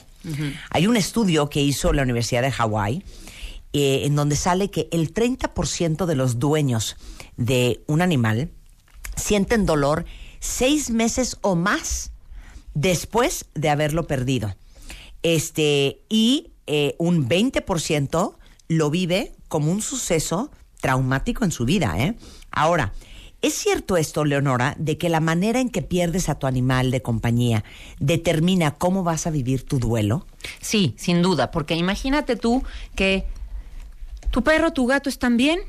Hay 0.70 0.86
un 0.86 0.96
estudio 0.96 1.48
que 1.48 1.62
hizo 1.62 1.92
la 1.92 2.02
Universidad 2.02 2.42
de 2.42 2.50
Hawái 2.50 3.04
eh, 3.72 4.02
en 4.04 4.16
donde 4.16 4.34
sale 4.34 4.70
que 4.70 4.88
el 4.90 5.14
30% 5.14 6.04
de 6.04 6.14
los 6.16 6.38
dueños 6.38 6.96
de 7.36 7.82
un 7.86 8.02
animal 8.02 8.50
sienten 9.14 9.66
dolor 9.66 10.04
seis 10.40 10.90
meses 10.90 11.38
o 11.42 11.54
más 11.54 12.10
después 12.74 13.46
de 13.54 13.70
haberlo 13.70 14.06
perdido. 14.06 14.56
Este, 15.22 16.00
y 16.08 16.50
eh, 16.66 16.96
un 16.98 17.28
20% 17.28 18.36
lo 18.68 18.90
vive 18.90 19.32
como 19.48 19.70
un 19.70 19.80
suceso 19.80 20.50
traumático 20.80 21.44
en 21.44 21.52
su 21.52 21.64
vida. 21.64 21.94
¿eh? 21.98 22.16
Ahora, 22.50 22.92
¿es 23.42 23.54
cierto 23.54 23.96
esto, 23.96 24.24
Leonora, 24.24 24.74
de 24.78 24.98
que 24.98 25.08
la 25.08 25.20
manera 25.20 25.60
en 25.60 25.70
que 25.70 25.82
pierdes 25.82 26.28
a 26.28 26.38
tu 26.38 26.46
animal 26.46 26.90
de 26.90 27.02
compañía 27.02 27.64
determina 27.98 28.72
cómo 28.72 29.04
vas 29.04 29.26
a 29.26 29.30
vivir 29.30 29.64
tu 29.64 29.78
duelo? 29.78 30.26
Sí, 30.60 30.94
sin 30.96 31.22
duda, 31.22 31.50
porque 31.50 31.74
imagínate 31.74 32.36
tú 32.36 32.62
que 32.94 33.24
tu 34.30 34.42
perro, 34.42 34.72
tu 34.72 34.86
gato 34.86 35.08
están 35.08 35.36
bien 35.36 35.60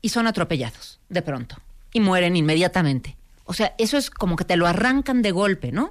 y 0.00 0.08
son 0.08 0.26
atropellados 0.26 1.00
de 1.08 1.22
pronto 1.22 1.56
y 1.92 2.00
mueren 2.00 2.36
inmediatamente. 2.36 3.16
O 3.44 3.54
sea, 3.54 3.74
eso 3.78 3.98
es 3.98 4.10
como 4.10 4.36
que 4.36 4.44
te 4.44 4.56
lo 4.56 4.66
arrancan 4.66 5.22
de 5.22 5.30
golpe, 5.30 5.72
¿no? 5.72 5.90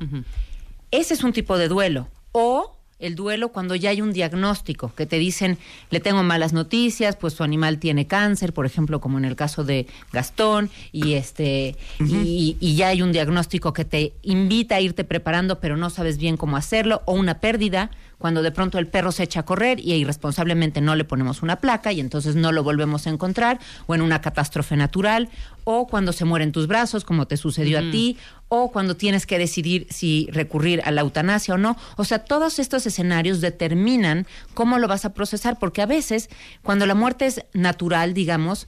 Ese 0.90 1.14
es 1.14 1.24
un 1.24 1.34
tipo 1.34 1.58
de 1.58 1.68
duelo. 1.68 2.08
O 2.32 2.78
el 3.02 3.16
duelo 3.16 3.50
cuando 3.50 3.76
ya 3.76 3.90
hay 3.90 4.02
un 4.02 4.14
diagnóstico, 4.14 4.94
que 4.96 5.06
te 5.06 5.18
dicen, 5.18 5.58
le 5.90 6.00
tengo 6.00 6.24
malas 6.24 6.54
noticias, 6.54 7.16
pues 7.16 7.34
su 7.34 7.44
animal 7.44 7.80
tiene 7.80 8.08
cáncer, 8.08 8.54
por 8.54 8.66
ejemplo, 8.66 9.02
como 9.02 9.18
en 9.18 9.26
el 9.26 9.36
caso 9.36 9.64
de 9.64 9.88
Gastón, 10.14 10.70
y 10.92 11.14
este, 11.14 11.76
y, 12.00 12.58
y 12.60 12.76
ya 12.76 12.90
hay 12.90 13.02
un 13.02 13.12
diagnóstico 13.12 13.74
que 13.74 13.86
te 13.86 14.14
invita 14.22 14.76
a 14.76 14.82
irte 14.82 15.04
preparando, 15.04 15.60
pero 15.60 15.78
no 15.78 15.90
sabes 15.90 16.18
bien 16.18 16.38
cómo 16.38 16.58
hacerlo, 16.58 17.02
o 17.06 17.14
una 17.14 17.40
pérdida, 17.40 17.92
cuando 18.22 18.44
de 18.44 18.52
pronto 18.52 18.78
el 18.78 18.88
perro 18.88 19.12
se 19.12 19.24
echa 19.24 19.42
a 19.42 19.46
correr 19.46 19.80
y 19.80 19.94
irresponsablemente 19.94 20.80
no 20.80 20.96
le 20.96 21.04
ponemos 21.04 21.42
una 21.42 21.58
placa 21.58 21.92
y 21.92 22.00
entonces 22.00 22.36
no 22.36 22.52
lo 22.52 22.64
volvemos 22.64 23.08
a 23.08 23.10
encontrar, 23.10 23.60
o 23.88 23.96
en 23.96 24.02
una 24.02 24.22
catástrofe 24.22 24.78
natural, 24.78 25.30
o 25.64 25.88
cuando 25.88 26.14
se 26.14 26.24
muere 26.24 26.46
en 26.46 26.52
tus 26.52 26.68
brazos, 26.68 27.04
como 27.04 27.28
te 27.28 27.36
sucedió 27.36 27.80
a 27.80 27.82
ti, 27.82 28.18
o 28.48 28.72
cuando 28.72 28.96
tienes 28.96 29.26
que 29.26 29.40
decidir 29.40 29.88
si 29.90 30.28
recurrir 30.32 30.82
a 30.86 30.92
la 30.92 31.02
eutanasia 31.02 31.56
o 31.56 31.58
no. 31.58 31.78
O 31.98 32.04
sea, 32.04 32.20
todos 32.20 32.60
estos 32.60 32.86
escenarios 32.86 33.42
determinan 33.42 34.28
cómo 34.54 34.78
lo 34.78 34.88
vas 34.88 35.06
a 35.06 35.14
procesar, 35.14 35.58
porque 35.60 35.82
a 35.82 35.88
veces, 35.88 36.30
cuando 36.62 36.86
la 36.86 36.96
muerte 36.96 37.26
es 37.26 37.44
natural, 37.54 38.14
digamos, 38.14 38.68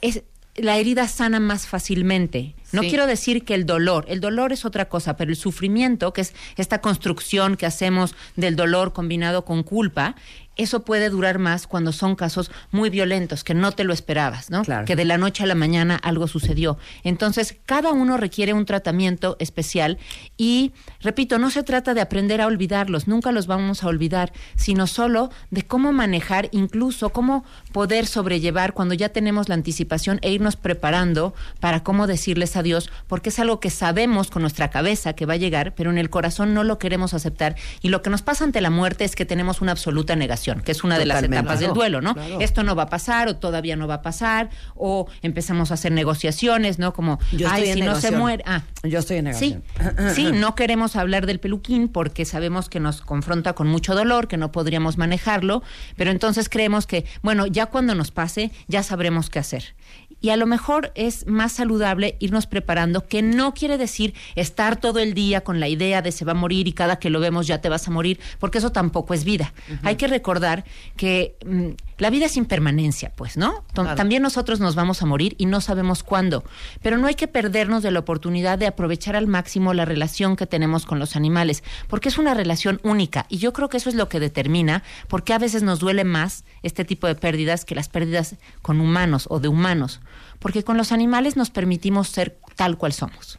es, 0.00 0.22
la 0.56 0.76
herida 0.78 1.06
sana 1.08 1.40
más 1.40 1.66
fácilmente. 1.66 2.54
No 2.72 2.82
Sí. 2.82 2.88
quiero 2.88 3.06
decir 3.06 3.44
que 3.44 3.54
el 3.54 3.66
dolor, 3.66 4.04
el 4.08 4.20
dolor 4.20 4.52
es 4.52 4.64
otra 4.64 4.88
cosa, 4.88 5.16
pero 5.16 5.30
el 5.30 5.36
sufrimiento, 5.36 6.12
que 6.12 6.22
es 6.22 6.34
esta 6.56 6.80
construcción 6.80 7.56
que 7.56 7.66
hacemos 7.66 8.14
del 8.36 8.56
dolor 8.56 8.92
combinado 8.92 9.44
con 9.44 9.62
culpa, 9.62 10.16
eso 10.56 10.84
puede 10.84 11.10
durar 11.10 11.38
más 11.38 11.66
cuando 11.66 11.92
son 11.92 12.16
casos 12.16 12.50
muy 12.70 12.90
violentos, 12.90 13.44
que 13.44 13.54
no 13.54 13.72
te 13.72 13.84
lo 13.84 13.92
esperabas, 13.92 14.50
¿no? 14.50 14.62
Claro. 14.62 14.84
Que 14.84 14.96
de 14.96 15.04
la 15.04 15.18
noche 15.18 15.44
a 15.44 15.46
la 15.46 15.54
mañana 15.54 15.96
algo 16.02 16.26
sucedió. 16.28 16.78
Entonces, 17.04 17.56
cada 17.66 17.92
uno 17.92 18.16
requiere 18.16 18.52
un 18.52 18.64
tratamiento 18.64 19.36
especial 19.38 19.98
y, 20.36 20.72
repito, 21.00 21.38
no 21.38 21.50
se 21.50 21.62
trata 21.62 21.94
de 21.94 22.00
aprender 22.00 22.40
a 22.40 22.46
olvidarlos, 22.46 23.06
nunca 23.08 23.32
los 23.32 23.46
vamos 23.46 23.82
a 23.84 23.88
olvidar, 23.88 24.32
sino 24.56 24.86
solo 24.86 25.30
de 25.50 25.62
cómo 25.62 25.92
manejar, 25.92 26.48
incluso 26.52 27.10
cómo 27.10 27.44
poder 27.72 28.06
sobrellevar 28.06 28.72
cuando 28.72 28.94
ya 28.94 29.10
tenemos 29.10 29.48
la 29.48 29.54
anticipación 29.54 30.18
e 30.22 30.32
irnos 30.32 30.56
preparando 30.56 31.34
para 31.60 31.82
cómo 31.82 32.06
decirles 32.06 32.56
adiós, 32.56 32.90
porque 33.06 33.28
es 33.28 33.38
algo 33.38 33.60
que 33.60 33.70
sabemos 33.70 34.30
con 34.30 34.42
nuestra 34.42 34.70
cabeza 34.70 35.12
que 35.14 35.26
va 35.26 35.34
a 35.34 35.38
llegar, 35.38 35.74
pero 35.74 35.90
en 35.90 35.98
el 35.98 36.10
corazón 36.10 36.54
no 36.54 36.64
lo 36.64 36.78
queremos 36.78 37.14
aceptar. 37.14 37.56
Y 37.82 37.88
lo 37.88 38.02
que 38.02 38.10
nos 38.10 38.22
pasa 38.22 38.44
ante 38.44 38.60
la 38.60 38.70
muerte 38.70 39.04
es 39.04 39.16
que 39.16 39.26
tenemos 39.26 39.60
una 39.60 39.72
absoluta 39.72 40.16
negación, 40.16 40.45
que 40.64 40.72
es 40.72 40.84
una 40.84 40.98
de 40.98 41.06
las 41.06 41.22
etapas 41.22 41.60
del 41.60 41.72
duelo, 41.72 42.00
¿no? 42.00 42.14
claro. 42.14 42.38
Esto 42.40 42.62
no 42.62 42.74
va 42.76 42.84
a 42.84 42.88
pasar 42.88 43.28
o 43.28 43.36
todavía 43.36 43.76
no 43.76 43.86
va 43.88 43.94
a 43.94 44.02
pasar 44.02 44.50
o 44.74 45.08
empezamos 45.22 45.70
a 45.70 45.74
hacer 45.74 45.92
negociaciones, 45.92 46.78
¿no? 46.78 46.92
Como, 46.92 47.18
Yo 47.32 47.48
ay, 47.50 47.72
si 47.72 47.82
no 47.82 48.00
se 48.00 48.10
muere. 48.12 48.42
Ah, 48.46 48.62
Yo 48.82 48.98
estoy 48.98 49.18
en 49.18 49.34
Sí, 49.34 49.56
negación. 49.78 50.14
sí, 50.14 50.30
no 50.32 50.54
queremos 50.54 50.96
hablar 50.96 51.26
del 51.26 51.40
peluquín 51.40 51.88
porque 51.88 52.24
sabemos 52.24 52.68
que 52.68 52.80
nos 52.80 53.00
confronta 53.00 53.54
con 53.54 53.66
mucho 53.66 53.94
dolor, 53.94 54.28
que 54.28 54.36
no 54.36 54.52
podríamos 54.52 54.98
manejarlo, 54.98 55.62
pero 55.96 56.10
entonces 56.10 56.48
creemos 56.48 56.86
que, 56.86 57.04
bueno, 57.22 57.46
ya 57.46 57.66
cuando 57.66 57.94
nos 57.94 58.10
pase, 58.10 58.52
ya 58.68 58.82
sabremos 58.82 59.30
qué 59.30 59.38
hacer. 59.38 59.74
Y 60.20 60.30
a 60.30 60.36
lo 60.36 60.46
mejor 60.46 60.92
es 60.94 61.26
más 61.26 61.52
saludable 61.52 62.16
irnos 62.18 62.46
preparando, 62.46 63.06
que 63.06 63.22
no 63.22 63.54
quiere 63.54 63.78
decir 63.78 64.14
estar 64.34 64.76
todo 64.76 64.98
el 64.98 65.14
día 65.14 65.42
con 65.42 65.60
la 65.60 65.68
idea 65.68 66.02
de 66.02 66.12
se 66.12 66.24
va 66.24 66.32
a 66.32 66.34
morir 66.34 66.68
y 66.68 66.72
cada 66.72 66.98
que 66.98 67.10
lo 67.10 67.20
vemos 67.20 67.46
ya 67.46 67.60
te 67.60 67.68
vas 67.68 67.86
a 67.86 67.90
morir, 67.90 68.18
porque 68.38 68.58
eso 68.58 68.72
tampoco 68.72 69.14
es 69.14 69.24
vida. 69.24 69.52
Hay 69.82 69.96
que 69.96 70.06
recordar 70.08 70.64
que 70.96 71.36
mm, 71.44 71.70
la 71.98 72.10
vida 72.10 72.26
es 72.26 72.36
impermanencia, 72.36 73.12
pues, 73.16 73.36
¿no? 73.36 73.64
Claro. 73.72 73.94
También 73.94 74.22
nosotros 74.22 74.60
nos 74.60 74.74
vamos 74.74 75.02
a 75.02 75.06
morir 75.06 75.34
y 75.38 75.46
no 75.46 75.60
sabemos 75.60 76.02
cuándo. 76.02 76.44
Pero 76.82 76.98
no 76.98 77.06
hay 77.06 77.14
que 77.14 77.28
perdernos 77.28 77.82
de 77.82 77.90
la 77.90 78.00
oportunidad 78.00 78.58
de 78.58 78.66
aprovechar 78.66 79.16
al 79.16 79.26
máximo 79.26 79.74
la 79.74 79.84
relación 79.84 80.36
que 80.36 80.46
tenemos 80.46 80.86
con 80.86 80.98
los 80.98 81.16
animales, 81.16 81.62
porque 81.88 82.08
es 82.08 82.18
una 82.18 82.34
relación 82.34 82.80
única. 82.82 83.26
Y 83.28 83.38
yo 83.38 83.52
creo 83.52 83.68
que 83.68 83.78
eso 83.78 83.88
es 83.88 83.94
lo 83.94 84.08
que 84.08 84.20
determina 84.20 84.82
por 85.08 85.24
qué 85.24 85.32
a 85.32 85.38
veces 85.38 85.62
nos 85.62 85.78
duele 85.78 86.04
más 86.04 86.44
este 86.62 86.84
tipo 86.84 87.06
de 87.06 87.14
pérdidas 87.14 87.64
que 87.64 87.74
las 87.74 87.88
pérdidas 87.88 88.36
con 88.62 88.80
humanos 88.80 89.26
o 89.30 89.40
de 89.40 89.48
humanos. 89.48 90.00
Porque 90.38 90.64
con 90.64 90.76
los 90.76 90.92
animales 90.92 91.36
nos 91.36 91.50
permitimos 91.50 92.08
ser 92.08 92.38
tal 92.56 92.76
cual 92.76 92.92
somos 92.92 93.38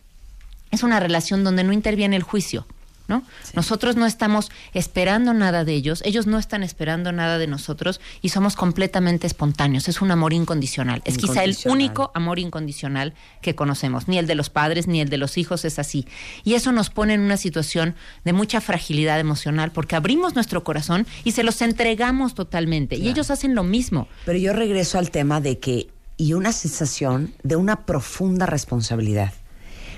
es 0.72 0.84
una 0.84 1.00
relación 1.00 1.44
donde 1.44 1.64
no 1.64 1.74
interviene 1.74 2.16
el 2.16 2.24
juicio, 2.24 2.66
¿no? 3.08 3.24
Nosotros 3.54 3.96
no 3.96 4.06
estamos 4.06 4.52
esperando 4.74 5.34
nada 5.34 5.64
de 5.64 5.74
ellos, 5.74 6.02
ellos 6.06 6.28
no 6.28 6.40
están 6.40 6.64
esperando 6.64 7.12
nada 7.12 7.38
de 7.38 7.48
nosotros 7.48 8.02
y 8.22 8.30
somos 8.30 8.56
completamente 8.56 9.28
espontáneos. 9.28 9.88
Es 9.88 10.02
un 10.02 10.12
amor 10.12 10.34
incondicional. 10.34 11.02
Es 11.06 11.18
quizá 11.18 11.44
el 11.44 11.58
único 11.66 12.12
amor 12.14 12.40
incondicional 12.40 13.14
que 13.42 13.56
conocemos. 13.56 14.08
Ni 14.08 14.18
el 14.18 14.28
de 14.28 14.36
los 14.36 14.50
padres 14.50 14.88
ni 14.88 15.02
el 15.02 15.10
de 15.10 15.18
los 15.18 15.38
hijos 15.38 15.66
es 15.66 15.80
así. 15.80 16.06
Y 16.44 16.56
eso 16.56 16.72
nos 16.72 16.90
pone 16.90 17.14
en 17.14 17.22
una 17.22 17.38
situación 17.38 17.96
de 18.24 18.34
mucha 18.34 18.62
fragilidad 18.62 19.20
emocional 19.20 19.72
porque 19.72 19.96
abrimos 19.96 20.36
nuestro 20.36 20.64
corazón 20.64 21.08
y 21.24 21.32
se 21.32 21.44
los 21.44 21.62
entregamos 21.62 22.36
totalmente. 22.36 22.98
Y 22.98 23.08
ellos 23.08 23.32
hacen 23.32 23.56
lo 23.56 23.64
mismo. 23.64 24.08
Pero 24.26 24.38
yo 24.38 24.54
regreso 24.54 24.98
al 24.98 25.12
tema 25.12 25.42
de 25.42 25.60
que, 25.60 25.90
y 26.18 26.34
una 26.34 26.52
sensación 26.52 27.34
de 27.44 27.56
una 27.56 27.86
profunda 27.86 28.46
responsabilidad. 28.46 29.34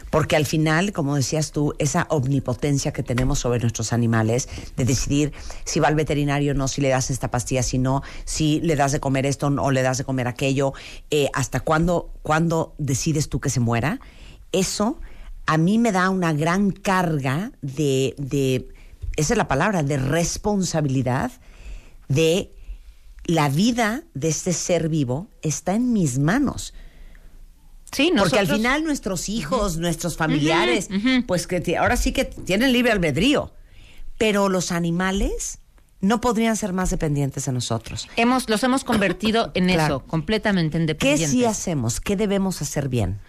Porque 0.09 0.35
al 0.35 0.45
final, 0.45 0.91
como 0.91 1.15
decías 1.15 1.51
tú, 1.51 1.73
esa 1.79 2.07
omnipotencia 2.09 2.91
que 2.91 3.03
tenemos 3.03 3.39
sobre 3.39 3.59
nuestros 3.59 3.93
animales, 3.93 4.49
de 4.75 4.85
decidir 4.85 5.33
si 5.65 5.79
va 5.79 5.87
al 5.87 5.95
veterinario 5.95 6.53
o 6.53 6.55
no, 6.55 6.67
si 6.67 6.81
le 6.81 6.89
das 6.89 7.09
esta 7.09 7.29
pastilla, 7.29 7.63
si 7.63 7.77
no, 7.77 8.01
si 8.25 8.59
le 8.61 8.75
das 8.75 8.91
de 8.91 8.99
comer 8.99 9.25
esto 9.25 9.47
o 9.47 9.71
le 9.71 9.81
das 9.81 9.97
de 9.99 10.03
comer 10.03 10.27
aquello, 10.27 10.73
eh, 11.11 11.29
hasta 11.33 11.59
cuándo, 11.59 12.11
cuándo 12.21 12.73
decides 12.77 13.29
tú 13.29 13.39
que 13.39 13.49
se 13.49 13.59
muera, 13.59 13.99
eso 14.51 14.99
a 15.45 15.57
mí 15.57 15.77
me 15.77 15.91
da 15.91 16.09
una 16.09 16.33
gran 16.33 16.71
carga 16.71 17.51
de, 17.61 18.15
de 18.17 18.69
esa 19.15 19.33
es 19.33 19.37
la 19.37 19.47
palabra, 19.47 19.83
de 19.83 19.97
responsabilidad 19.97 21.31
de 22.07 22.51
la 23.25 23.49
vida 23.49 24.03
de 24.13 24.29
este 24.29 24.53
ser 24.53 24.89
vivo 24.89 25.27
está 25.41 25.75
en 25.75 25.93
mis 25.93 26.19
manos. 26.19 26.73
Sí, 27.91 28.11
Porque 28.15 28.39
al 28.39 28.47
final 28.47 28.83
nuestros 28.83 29.29
hijos, 29.29 29.77
nuestros 29.77 30.15
familiares, 30.17 30.89
pues 31.27 31.47
que 31.47 31.77
ahora 31.77 31.97
sí 31.97 32.11
que 32.11 32.25
tienen 32.25 32.71
libre 32.71 32.91
albedrío. 32.91 33.51
Pero 34.17 34.49
los 34.49 34.71
animales 34.71 35.59
no 36.01 36.21
podrían 36.21 36.55
ser 36.57 36.71
más 36.73 36.89
dependientes 36.89 37.45
de 37.45 37.51
nosotros. 37.51 38.07
hemos, 38.15 38.49
los 38.49 38.63
hemos 38.63 38.83
convertido 38.83 39.51
en 39.53 39.67
Claro. 39.73 39.97
eso, 39.97 40.07
completamente 40.07 40.77
¿Qué 40.77 40.81
independientes. 40.81 41.31
sí 41.31 41.45
hacemos? 41.45 41.99
¿Qué 41.99 42.15
debemos 42.15 42.61
hacer 42.61 42.89
bien? 42.89 43.19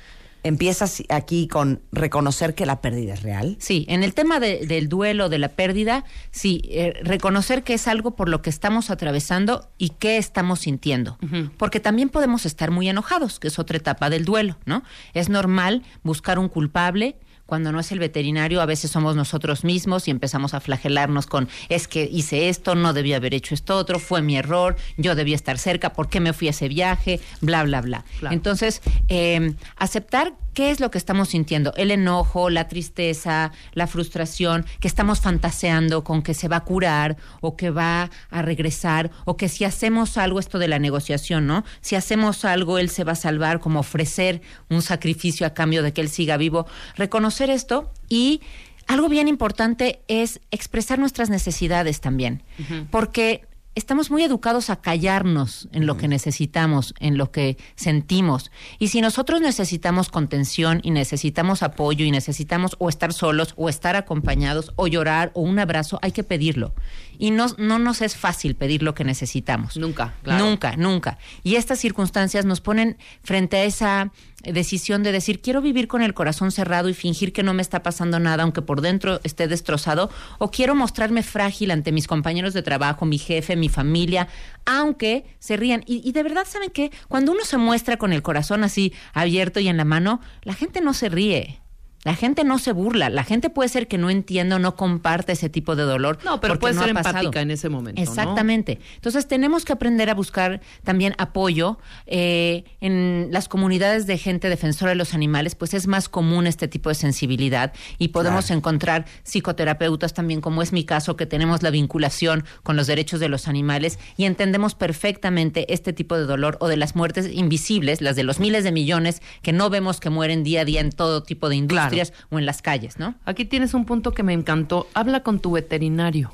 Empiezas 0.42 1.03
aquí 1.09 1.48
con 1.48 1.83
reconocer 1.92 2.55
que 2.55 2.66
la 2.66 2.81
pérdida 2.81 3.14
es 3.14 3.22
real. 3.22 3.57
Sí, 3.59 3.85
en 3.88 4.03
el 4.03 4.14
tema 4.14 4.40
de- 4.40 4.66
del 4.66 4.88
duelo, 4.88 5.29
de 5.29 5.38
la 5.38 5.48
pérdida, 5.48 6.05
sí, 6.31 6.62
eh, 6.70 6.94
reconocer 7.03 7.62
que 7.62 7.74
es 7.74 7.87
algo 7.88 8.16
por 8.16 8.29
lo 8.29 8.40
que 8.42 8.50
estamos 8.50 8.90
atravesando 8.90 9.68
y 9.79 9.90
qué 9.90 10.16
estamos 10.16 10.61
sintiendo. 10.61 11.18
Porque 11.59 11.81
también 11.81 12.09
podemos 12.09 12.46
estar 12.46 12.70
muy 12.70 12.88
enojados, 12.88 13.38
que 13.38 13.48
es 13.48 13.59
otra 13.59 13.76
etapa 13.76 14.09
del 14.11 14.24
duelo, 14.24 14.57
¿no? 14.64 14.83
Es 15.14 15.29
normal 15.29 15.83
buscar 16.03 16.38
un 16.38 16.48
culpable. 16.48 17.16
Cuando 17.50 17.72
no 17.72 17.80
es 17.80 17.90
el 17.90 17.98
veterinario, 17.98 18.60
a 18.60 18.64
veces 18.64 18.92
somos 18.92 19.16
nosotros 19.16 19.64
mismos 19.64 20.06
y 20.06 20.12
empezamos 20.12 20.54
a 20.54 20.60
flagelarnos 20.60 21.26
con, 21.26 21.48
es 21.68 21.88
que 21.88 22.04
hice 22.04 22.48
esto, 22.48 22.76
no 22.76 22.92
debía 22.92 23.16
haber 23.16 23.34
hecho 23.34 23.56
esto 23.56 23.76
otro, 23.76 23.98
fue 23.98 24.22
mi 24.22 24.36
error, 24.36 24.76
yo 24.96 25.16
debía 25.16 25.34
estar 25.34 25.58
cerca, 25.58 25.92
¿por 25.92 26.08
qué 26.08 26.20
me 26.20 26.32
fui 26.32 26.46
a 26.46 26.50
ese 26.50 26.68
viaje? 26.68 27.18
Bla, 27.40 27.64
bla, 27.64 27.80
bla. 27.80 28.04
Claro. 28.20 28.32
Entonces, 28.32 28.82
eh, 29.08 29.54
aceptar 29.74 30.34
qué 30.54 30.70
es 30.70 30.80
lo 30.80 30.90
que 30.90 30.98
estamos 30.98 31.30
sintiendo, 31.30 31.72
el 31.76 31.90
enojo, 31.90 32.50
la 32.50 32.68
tristeza, 32.68 33.52
la 33.72 33.86
frustración, 33.86 34.66
que 34.80 34.88
estamos 34.88 35.20
fantaseando 35.20 36.04
con 36.04 36.22
que 36.22 36.34
se 36.34 36.48
va 36.48 36.56
a 36.56 36.64
curar 36.64 37.16
o 37.40 37.56
que 37.56 37.70
va 37.70 38.10
a 38.30 38.42
regresar 38.42 39.10
o 39.24 39.36
que 39.36 39.48
si 39.48 39.64
hacemos 39.64 40.16
algo, 40.16 40.40
esto 40.40 40.58
de 40.58 40.68
la 40.68 40.78
negociación, 40.78 41.46
¿no? 41.46 41.64
Si 41.80 41.96
hacemos 41.96 42.44
algo, 42.44 42.78
él 42.78 42.90
se 42.90 43.04
va 43.04 43.12
a 43.12 43.16
salvar, 43.16 43.60
como 43.60 43.80
ofrecer 43.80 44.42
un 44.68 44.82
sacrificio 44.82 45.46
a 45.46 45.54
cambio 45.54 45.82
de 45.82 45.92
que 45.92 46.00
él 46.00 46.08
siga 46.08 46.36
vivo. 46.36 46.66
Reconocer 46.96 47.50
esto 47.50 47.92
y 48.08 48.40
algo 48.86 49.08
bien 49.08 49.28
importante 49.28 50.00
es 50.08 50.40
expresar 50.50 50.98
nuestras 50.98 51.30
necesidades 51.30 52.00
también, 52.00 52.42
porque 52.90 53.46
estamos 53.74 54.11
muy 54.11 54.22
educados 54.24 54.70
a 54.70 54.76
callarnos 54.76 55.68
en 55.72 55.87
lo 55.87 55.96
que 55.96 56.09
necesitamos, 56.09 56.94
en 56.98 57.16
lo 57.16 57.30
que 57.30 57.56
sentimos. 57.76 58.50
Y 58.78 58.88
si 58.88 59.00
nosotros 59.00 59.40
necesitamos 59.40 60.09
contención 60.09 60.80
y 60.83 60.90
necesitamos 60.90 61.62
apoyo 61.62 62.04
y 62.04 62.11
necesitamos 62.11 62.76
o 62.78 62.88
estar 62.88 63.12
solos 63.12 63.54
o 63.56 63.68
estar 63.68 63.96
acompañados 63.96 64.72
o 64.76 64.87
llorar 64.87 65.30
o 65.35 65.42
un 65.42 65.59
abrazo, 65.59 65.98
hay 66.02 66.12
que 66.12 66.24
pedirlo. 66.24 66.74
Y 67.20 67.33
no, 67.33 67.48
no 67.59 67.78
nos 67.78 68.00
es 68.00 68.16
fácil 68.16 68.56
pedir 68.56 68.83
lo 68.83 68.94
que 68.94 69.04
necesitamos. 69.04 69.76
Nunca, 69.76 70.14
claro. 70.22 70.42
Nunca, 70.42 70.76
nunca. 70.76 71.18
Y 71.42 71.56
estas 71.56 71.78
circunstancias 71.78 72.46
nos 72.46 72.62
ponen 72.62 72.96
frente 73.22 73.59
a 73.59 73.64
esa 73.64 74.11
decisión 74.42 75.02
de 75.02 75.12
decir, 75.12 75.42
quiero 75.42 75.61
vivir 75.61 75.87
con 75.87 76.00
el 76.00 76.14
corazón 76.14 76.50
cerrado 76.50 76.88
y 76.88 76.94
fingir 76.94 77.35
que 77.35 77.42
no 77.42 77.52
me 77.52 77.61
está 77.61 77.83
pasando 77.83 78.18
nada, 78.18 78.42
aunque 78.42 78.62
por 78.62 78.80
dentro 78.80 79.20
esté 79.22 79.48
destrozado, 79.48 80.11
o 80.38 80.50
quiero 80.50 80.74
mostrarme 80.74 81.22
frágil 81.22 81.72
ante 81.72 81.92
mis 81.92 82.06
compañeros 82.06 82.54
de 82.54 82.62
trabajo, 82.62 83.04
mi 83.04 83.18
jefe, 83.18 83.54
mi 83.54 83.68
familia, 83.68 84.28
aunque 84.64 85.26
se 85.40 85.59
rían. 85.59 85.85
Y, 85.87 86.00
y 86.02 86.12
de 86.12 86.22
verdad, 86.22 86.46
¿saben 86.48 86.70
qué? 86.70 86.90
Cuando 87.09 87.33
uno 87.33 87.44
se 87.44 87.59
muestra 87.59 87.98
con 87.98 88.14
el 88.14 88.22
corazón 88.22 88.64
así 88.64 88.94
abierto 89.12 89.61
y 89.61 89.68
en 89.68 89.76
la 89.76 89.85
mano, 89.85 90.22
la 90.42 90.54
gente 90.54 90.80
no 90.80 90.94
se 90.94 91.11
ríe. 91.11 91.61
La 92.02 92.14
gente 92.14 92.44
no 92.44 92.58
se 92.58 92.72
burla, 92.72 93.10
la 93.10 93.24
gente 93.24 93.50
puede 93.50 93.68
ser 93.68 93.86
que 93.86 93.98
no 93.98 94.08
entienda 94.08 94.56
o 94.56 94.58
no 94.58 94.74
comparte 94.74 95.32
ese 95.32 95.50
tipo 95.50 95.76
de 95.76 95.82
dolor. 95.82 96.18
No, 96.24 96.40
pero 96.40 96.54
porque 96.54 96.60
puede 96.60 96.74
no 96.74 96.84
ser 96.84 96.94
pasado. 96.94 97.18
empática 97.18 97.42
en 97.42 97.50
ese 97.50 97.68
momento. 97.68 98.00
¿no? 98.00 98.08
Exactamente. 98.08 98.80
Entonces 98.94 99.28
tenemos 99.28 99.66
que 99.66 99.74
aprender 99.74 100.08
a 100.08 100.14
buscar 100.14 100.62
también 100.82 101.14
apoyo 101.18 101.78
eh, 102.06 102.64
en 102.80 103.28
las 103.30 103.48
comunidades 103.48 104.06
de 104.06 104.16
gente 104.16 104.48
defensora 104.48 104.90
de 104.90 104.94
los 104.96 105.12
animales, 105.12 105.54
pues 105.54 105.74
es 105.74 105.86
más 105.86 106.08
común 106.08 106.46
este 106.46 106.68
tipo 106.68 106.88
de 106.88 106.94
sensibilidad 106.94 107.72
y 107.98 108.08
podemos 108.08 108.46
Claro. 108.46 108.58
encontrar 108.58 109.04
psicoterapeutas 109.22 110.14
también, 110.14 110.40
como 110.40 110.62
es 110.62 110.72
mi 110.72 110.84
caso, 110.84 111.16
que 111.16 111.26
tenemos 111.26 111.62
la 111.62 111.70
vinculación 111.70 112.44
con 112.62 112.76
los 112.76 112.86
derechos 112.86 113.20
de 113.20 113.28
los 113.28 113.48
animales 113.48 113.98
y 114.16 114.24
entendemos 114.24 114.74
perfectamente 114.74 115.72
este 115.72 115.92
tipo 115.92 116.16
de 116.16 116.24
dolor 116.24 116.56
o 116.60 116.68
de 116.68 116.76
las 116.76 116.96
muertes 116.96 117.28
invisibles, 117.32 118.00
las 118.00 118.16
de 118.16 118.22
los 118.22 118.40
miles 118.40 118.64
de 118.64 118.72
millones 118.72 119.20
que 119.42 119.52
no 119.52 119.70
vemos 119.70 120.00
que 120.00 120.10
mueren 120.10 120.44
día 120.44 120.62
a 120.62 120.64
día 120.64 120.80
en 120.80 120.90
todo 120.92 121.22
tipo 121.22 121.48
de 121.48 121.56
industrias 121.56 121.89
o 122.31 122.38
en 122.38 122.46
las 122.46 122.62
calles, 122.62 122.98
¿no? 122.98 123.14
Aquí 123.24 123.44
tienes 123.44 123.74
un 123.74 123.85
punto 123.85 124.12
que 124.12 124.22
me 124.22 124.33
encantó. 124.33 124.88
Habla 124.94 125.22
con 125.22 125.40
tu 125.40 125.53
veterinario, 125.53 126.33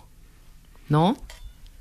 ¿no? 0.88 1.16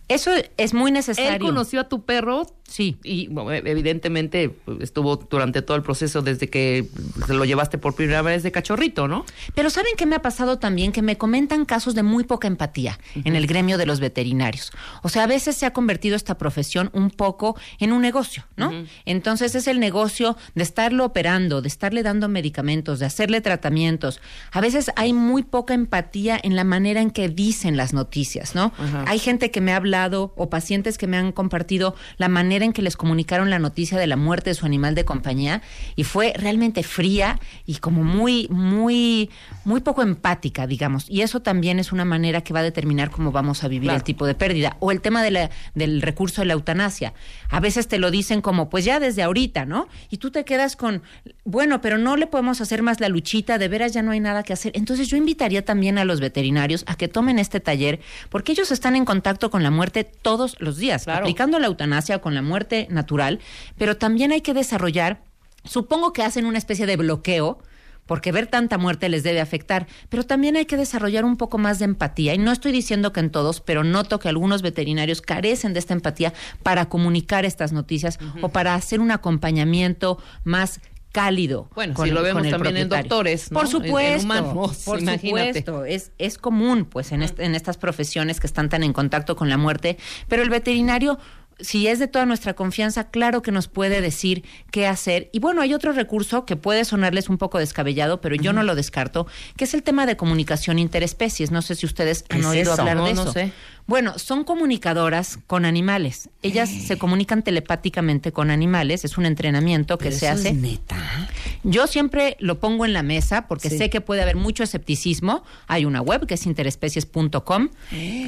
Eso 0.07 0.31
es 0.57 0.73
muy 0.73 0.91
necesario. 0.91 1.31
Él 1.31 1.39
conoció 1.39 1.81
a 1.81 1.89
tu 1.89 2.03
perro 2.05 2.45
Sí. 2.67 2.97
y 3.03 3.27
bueno, 3.27 3.51
e- 3.51 3.61
evidentemente 3.69 4.49
pues, 4.49 4.77
estuvo 4.81 5.17
durante 5.17 5.61
todo 5.61 5.77
el 5.77 5.83
proceso 5.83 6.21
desde 6.23 6.49
que 6.49 6.87
se 7.27 7.33
lo 7.33 7.45
llevaste 7.45 7.77
por 7.77 7.95
primera 7.95 8.21
vez 8.23 8.41
de 8.43 8.51
cachorrito, 8.51 9.07
¿no? 9.07 9.23
Pero 9.53 9.69
¿saben 9.69 9.91
qué 9.97 10.05
me 10.07 10.15
ha 10.15 10.21
pasado 10.21 10.57
también? 10.57 10.91
Que 10.91 11.01
me 11.03 11.17
comentan 11.17 11.65
casos 11.65 11.93
de 11.95 12.01
muy 12.03 12.23
poca 12.23 12.47
empatía 12.47 12.99
en 13.23 13.35
el 13.35 13.45
gremio 13.47 13.77
de 13.77 13.85
los 13.85 13.99
veterinarios. 13.99 14.71
O 15.03 15.09
sea, 15.09 15.23
a 15.23 15.27
veces 15.27 15.55
se 15.55 15.65
ha 15.65 15.73
convertido 15.73 16.15
esta 16.15 16.37
profesión 16.39 16.89
un 16.93 17.11
poco 17.11 17.55
en 17.79 17.91
un 17.91 18.01
negocio, 18.01 18.45
¿no? 18.57 18.71
Entonces 19.05 19.53
es 19.55 19.67
el 19.67 19.79
negocio 19.79 20.35
de 20.55 20.63
estarlo 20.63 21.05
operando, 21.05 21.61
de 21.61 21.67
estarle 21.67 22.01
dando 22.03 22.27
medicamentos, 22.29 22.99
de 22.99 23.05
hacerle 23.05 23.41
tratamientos. 23.41 24.19
A 24.51 24.61
veces 24.61 24.91
hay 24.95 25.13
muy 25.13 25.43
poca 25.43 25.73
empatía 25.75 26.39
en 26.41 26.55
la 26.55 26.63
manera 26.63 27.01
en 27.01 27.11
que 27.11 27.29
dicen 27.29 27.77
las 27.77 27.93
noticias, 27.93 28.55
¿no? 28.55 28.71
Hay 29.05 29.19
gente 29.19 29.51
que 29.51 29.61
me 29.61 29.71
ha 29.71 29.75
hablado 29.95 30.33
o 30.35 30.49
pacientes 30.49 30.97
que 30.97 31.07
me 31.07 31.17
han 31.17 31.31
compartido 31.31 31.95
la 32.17 32.27
manera 32.27 32.65
en 32.65 32.73
que 32.73 32.81
les 32.81 32.97
comunicaron 32.97 33.49
la 33.49 33.59
noticia 33.59 33.97
de 33.97 34.07
la 34.07 34.17
muerte 34.17 34.49
de 34.49 34.53
su 34.55 34.65
animal 34.65 34.93
de 34.95 35.05
compañía 35.05 35.61
y 35.95 36.03
fue 36.03 36.33
realmente 36.35 36.83
fría 36.83 37.39
y 37.65 37.75
como 37.75 38.03
muy, 38.03 38.47
muy, 38.49 39.29
muy 39.63 39.79
poco 39.81 40.01
empática, 40.01 40.67
digamos. 40.67 41.05
Y 41.09 41.21
eso 41.21 41.39
también 41.41 41.79
es 41.79 41.91
una 41.91 42.03
manera 42.05 42.41
que 42.41 42.53
va 42.53 42.59
a 42.59 42.63
determinar 42.63 43.09
cómo 43.09 43.31
vamos 43.31 43.63
a 43.63 43.67
vivir 43.67 43.85
Claro. 43.85 43.97
el 43.97 44.03
tipo 44.03 44.25
de 44.25 44.33
pérdida. 44.35 44.77
O 44.79 44.91
el 44.91 44.99
tema 44.99 45.21
de 45.21 45.29
la, 45.31 45.49
del 45.75 46.01
recurso 46.01 46.41
de 46.41 46.47
la 46.47 46.53
eutanasia. 46.53 47.13
A 47.49 47.59
veces 47.59 47.87
te 47.87 47.99
lo 47.99 48.09
dicen 48.09 48.41
como, 48.41 48.67
pues 48.69 48.83
ya 48.83 48.99
desde 48.99 49.21
ahorita, 49.21 49.65
¿no? 49.65 49.87
Y 50.09 50.17
tú 50.17 50.31
te 50.31 50.43
quedas 50.43 50.75
con, 50.75 51.03
bueno, 51.43 51.81
pero 51.81 51.97
no 51.99 52.17
le 52.17 52.25
podemos 52.27 52.61
hacer 52.61 52.81
más 52.81 52.99
la 52.99 53.09
luchita, 53.09 53.57
de 53.59 53.67
veras 53.67 53.93
ya 53.93 54.01
no 54.01 54.11
hay 54.11 54.19
nada 54.19 54.41
que 54.43 54.53
hacer. 54.53 54.71
Entonces 54.75 55.07
yo 55.07 55.17
invitaría 55.17 55.63
también 55.63 55.97
a 55.99 56.05
los 56.05 56.19
veterinarios 56.19 56.83
a 56.87 56.95
que 56.95 57.07
tomen 57.07 57.37
este 57.37 57.59
taller, 57.59 57.99
porque 58.29 58.51
ellos 58.53 58.71
están 58.71 58.95
en 58.95 59.05
contacto 59.05 59.51
con 59.51 59.61
la 59.61 59.69
muerte 59.69 59.84
todos 59.91 60.55
los 60.59 60.77
días, 60.77 61.03
Claro. 61.03 61.21
aplicando 61.21 61.59
la 61.59 61.67
eutanasia 61.67 62.17
o 62.17 62.21
con 62.21 62.33
la 62.35 62.41
muerte 62.41 62.87
natural, 62.89 63.39
pero 63.77 63.97
también 63.97 64.31
hay 64.31 64.41
que 64.41 64.53
desarrollar, 64.53 65.21
supongo 65.63 66.13
que 66.13 66.23
hacen 66.23 66.45
una 66.45 66.57
especie 66.57 66.85
de 66.85 66.97
bloqueo, 66.97 67.59
porque 68.05 68.31
ver 68.31 68.45
tanta 68.45 68.77
muerte 68.77 69.09
les 69.09 69.23
debe 69.23 69.41
afectar, 69.41 69.87
pero 70.09 70.23
también 70.23 70.55
hay 70.55 70.65
que 70.65 70.77
desarrollar 70.77 71.25
un 71.25 71.37
poco 71.37 71.57
más 71.57 71.79
de 71.79 71.85
empatía. 71.85 72.35
Y 72.35 72.37
no 72.37 72.51
estoy 72.51 72.71
diciendo 72.71 73.11
que 73.11 73.19
en 73.19 73.31
todos, 73.31 73.61
pero 73.61 73.83
noto 73.83 74.19
que 74.19 74.29
algunos 74.29 74.61
veterinarios 74.61 75.21
carecen 75.21 75.73
de 75.73 75.79
esta 75.79 75.93
empatía 75.95 76.31
para 76.61 76.87
comunicar 76.87 77.45
estas 77.45 77.71
noticias 77.71 78.19
o 78.43 78.49
para 78.49 78.75
hacer 78.75 78.99
un 78.99 79.09
acompañamiento 79.09 80.19
más 80.43 80.81
cálido. 81.15 81.69
Bueno, 81.73 81.95
si 82.03 82.11
lo 82.11 82.21
vemos 82.21 82.47
también 82.49 82.75
en 82.75 82.89
doctores, 82.89 83.49
¿no? 83.51 83.59
Por 83.61 83.67
En- 83.69 83.75
en 83.75 83.81
supuesto, 83.87 84.23
humanos, 84.25 84.83
por 84.85 84.99
imagínate. 84.99 85.59
supuesto. 85.59 85.85
Es, 85.85 86.11
es 86.17 86.37
común, 86.37 86.83
pues, 86.83 87.13
en, 87.13 87.21
est- 87.23 87.39
en 87.39 87.55
estas 87.55 87.77
profesiones 87.77 88.41
que 88.41 88.47
están 88.47 88.67
tan 88.67 88.83
en 88.83 88.91
contacto 88.91 89.37
con 89.37 89.47
la 89.49 89.57
muerte, 89.57 89.97
pero 90.27 90.43
el 90.43 90.49
veterinario 90.49 91.17
si 91.59 91.87
es 91.87 91.99
de 91.99 92.07
toda 92.07 92.25
nuestra 92.25 92.53
confianza, 92.53 93.09
claro 93.09 93.41
que 93.41 93.51
nos 93.51 93.67
puede 93.67 94.01
decir 94.01 94.43
qué 94.71 94.87
hacer. 94.87 95.29
Y 95.31 95.39
bueno, 95.39 95.61
hay 95.61 95.73
otro 95.73 95.93
recurso 95.93 96.45
que 96.45 96.55
puede 96.55 96.83
sonarles 96.85 97.29
un 97.29 97.37
poco 97.37 97.59
descabellado, 97.59 98.19
pero 98.21 98.35
yo 98.35 98.51
no 98.53 98.61
lo 98.63 98.75
descarto, 98.75 99.25
que 99.55 99.63
es 99.63 99.73
el 99.73 99.83
tema 99.83 100.05
de 100.05 100.17
comunicación 100.17 100.79
interespecies. 100.79 101.51
No 101.51 101.61
sé 101.61 101.75
si 101.75 101.85
ustedes 101.85 102.23
¿Qué 102.23 102.37
han 102.37 102.45
oído 102.45 102.73
eso? 102.73 102.81
hablar 102.81 102.97
No, 102.97 103.05
de 103.05 103.13
no 103.13 103.21
eso. 103.23 103.31
sé. 103.31 103.53
Bueno, 103.87 104.17
son 104.17 104.43
comunicadoras 104.43 105.37
con 105.45 105.63
animales. 105.63 106.29
Ellas 106.41 106.69
se 106.69 106.97
comunican 106.97 107.43
telepáticamente 107.43 108.31
con 108.31 108.49
animales. 108.49 109.05
Es 109.05 109.17
un 109.17 109.27
entrenamiento 109.27 109.97
que 109.99 110.05
Pero 110.05 110.17
se 110.17 110.25
eso 110.25 110.35
hace. 110.35 110.49
es 110.49 110.55
neta. 110.55 111.29
Yo 111.63 111.85
siempre 111.85 112.35
lo 112.39 112.59
pongo 112.59 112.85
en 112.85 112.93
la 112.93 113.03
mesa 113.03 113.47
porque 113.47 113.69
Sí. 113.69 113.77
sé 113.77 113.89
que 113.91 114.01
puede 114.01 114.23
haber 114.23 114.35
mucho 114.37 114.63
escepticismo. 114.63 115.43
Hay 115.67 115.85
una 115.85 116.01
web 116.01 116.25
que 116.25 116.33
es 116.33 116.45
interespecies.com. 116.47 117.69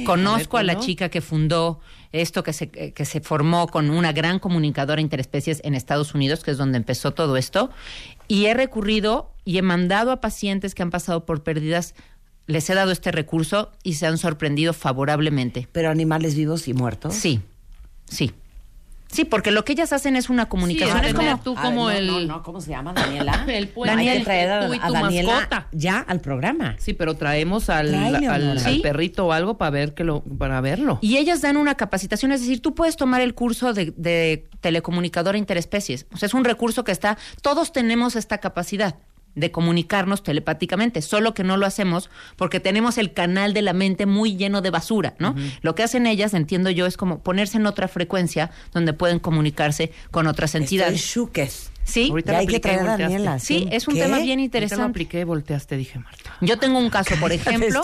Conozco 0.06 0.58
a, 0.58 0.62
la 0.62 0.78
chica 0.78 1.08
que 1.08 1.20
fundó 1.20 1.80
esto, 2.12 2.42
que 2.42 2.52
se, 2.52 2.70
que 2.70 3.04
se 3.04 3.20
formó 3.20 3.66
con 3.68 3.90
una 3.90 4.12
gran 4.12 4.38
comunicadora 4.38 5.00
interespecies 5.00 5.60
en 5.64 5.74
Estados 5.74 6.14
Unidos, 6.14 6.42
que 6.42 6.50
es 6.50 6.58
donde 6.58 6.78
empezó 6.78 7.12
todo 7.12 7.36
esto. 7.36 7.70
Y 8.28 8.46
he 8.46 8.54
recurrido 8.54 9.30
y 9.44 9.58
he 9.58 9.62
mandado 9.62 10.12
a 10.12 10.20
pacientes 10.20 10.74
que 10.74 10.82
han 10.82 10.90
pasado 10.90 11.24
por 11.26 11.42
pérdidas, 11.42 11.94
les 12.46 12.68
he 12.70 12.74
dado 12.74 12.92
este 12.92 13.12
recurso 13.12 13.72
y 13.82 13.94
se 13.94 14.06
han 14.06 14.18
sorprendido 14.18 14.72
favorablemente. 14.72 15.68
Pero 15.72 15.90
animales 15.90 16.34
vivos 16.34 16.68
y 16.68 16.74
muertos. 16.74 17.14
Sí, 17.14 17.40
sí. 18.06 18.32
Sí, 19.10 19.24
porque 19.24 19.50
lo 19.50 19.64
que 19.64 19.72
ellas 19.72 19.92
hacen 19.92 20.16
es 20.16 20.28
una 20.28 20.48
comunicación. 20.48 20.98
Sí, 21.00 21.06
es 21.06 21.14
tener 21.14 21.32
como 21.32 21.42
tú 21.42 21.54
A 21.56 21.62
como 21.62 21.86
ver, 21.86 22.04
no, 22.04 22.18
el... 22.18 22.28
no, 22.28 22.36
no, 22.36 22.42
¿cómo 22.42 22.60
se 22.60 22.70
llama, 22.70 22.92
Daniela? 22.92 23.44
El 23.48 23.68
puente 23.68 24.02
entre 24.02 24.24
traer 24.24 24.50
a, 24.50 24.64
a 24.64 24.90
Daniela 24.90 25.32
mascota. 25.34 25.68
ya 25.72 25.98
al 26.00 26.20
programa. 26.20 26.76
Sí, 26.78 26.92
pero 26.92 27.14
traemos 27.14 27.70
al, 27.70 27.94
al, 27.94 28.80
perrito 28.82 29.26
o 29.26 29.32
algo 29.32 29.56
para 29.56 29.70
ver 29.70 29.94
que 29.94 30.04
lo, 30.04 30.22
para 30.22 30.60
verlo. 30.60 30.98
Y 31.00 31.16
ellas 31.16 31.40
dan 31.40 31.56
una 31.56 31.74
capacitación, 31.74 32.32
es 32.32 32.40
decir, 32.40 32.60
tú 32.60 32.74
puedes 32.74 32.96
tomar 32.96 33.20
el 33.20 33.34
curso 33.34 33.72
de, 33.72 33.92
de 33.96 34.48
telecomunicadora 34.60 35.38
interespecies. 35.38 36.06
O 36.12 36.18
sea, 36.18 36.26
es 36.26 36.34
un 36.34 36.44
recurso 36.44 36.84
que 36.84 36.92
está, 36.92 37.16
todos 37.42 37.72
tenemos 37.72 38.14
esta 38.16 38.38
capacidad 38.38 38.96
de 39.38 39.50
comunicarnos 39.50 40.22
telepáticamente, 40.22 41.02
solo 41.02 41.34
que 41.34 41.44
no 41.44 41.56
lo 41.56 41.66
hacemos 41.66 42.10
porque 42.36 42.60
tenemos 42.60 42.98
el 42.98 43.12
canal 43.12 43.54
de 43.54 43.62
la 43.62 43.72
mente 43.72 44.06
muy 44.06 44.36
lleno 44.36 44.60
de 44.60 44.70
basura, 44.70 45.14
¿no? 45.18 45.34
Lo 45.62 45.74
que 45.74 45.82
hacen 45.82 46.06
ellas, 46.06 46.34
entiendo 46.34 46.70
yo, 46.70 46.86
es 46.86 46.96
como 46.96 47.22
ponerse 47.22 47.56
en 47.58 47.66
otra 47.66 47.88
frecuencia 47.88 48.50
donde 48.72 48.92
pueden 48.92 49.18
comunicarse 49.18 49.92
con 50.10 50.26
otras 50.26 50.50
Estoy 50.54 50.62
entidades. 50.62 51.00
shuques. 51.00 51.70
Sí, 51.84 52.08
Ahorita 52.10 52.32
Ya 52.32 52.38
hay 52.40 52.46
que 52.46 52.56
apliqué 52.56 52.60
traer 52.74 52.86
a. 52.86 52.96
Daniela. 52.98 53.38
sí, 53.38 53.66
es 53.72 53.88
un 53.88 53.94
¿Qué? 53.94 54.02
tema 54.02 54.16
bien 54.18 54.38
Ahorita 54.38 54.40
lo 54.40 54.44
interesante. 54.44 54.84
apliqué 54.84 55.20
y 55.20 55.24
volteaste, 55.24 55.74
dije 55.78 55.98
Marta. 55.98 56.34
Yo 56.42 56.58
tengo 56.58 56.78
un 56.78 56.90
caso, 56.90 57.14
por 57.18 57.32
ejemplo, 57.32 57.80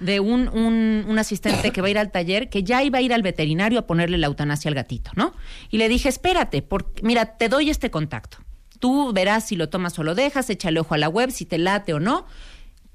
de 0.00 0.18
un, 0.18 0.48
un, 0.48 1.04
un 1.06 1.18
asistente 1.20 1.70
que 1.70 1.80
va 1.80 1.86
a 1.86 1.90
ir 1.90 1.98
al 1.98 2.10
taller, 2.10 2.48
que 2.50 2.64
ya 2.64 2.82
iba 2.82 2.98
a 2.98 3.02
ir 3.02 3.14
al 3.14 3.22
veterinario 3.22 3.78
a 3.78 3.86
ponerle 3.86 4.18
la 4.18 4.26
eutanasia 4.26 4.68
al 4.68 4.74
gatito, 4.74 5.12
¿no? 5.14 5.32
Y 5.70 5.78
le 5.78 5.88
dije, 5.88 6.08
espérate, 6.08 6.62
porque, 6.62 7.02
mira, 7.04 7.36
te 7.36 7.48
doy 7.48 7.70
este 7.70 7.88
contacto. 7.88 8.38
Tú 8.78 9.12
verás 9.12 9.46
si 9.46 9.56
lo 9.56 9.68
tomas 9.68 9.98
o 9.98 10.02
lo 10.02 10.14
dejas, 10.14 10.50
échale 10.50 10.80
ojo 10.80 10.94
a 10.94 10.98
la 10.98 11.08
web, 11.08 11.30
si 11.30 11.44
te 11.44 11.58
late 11.58 11.94
o 11.94 12.00
no. 12.00 12.26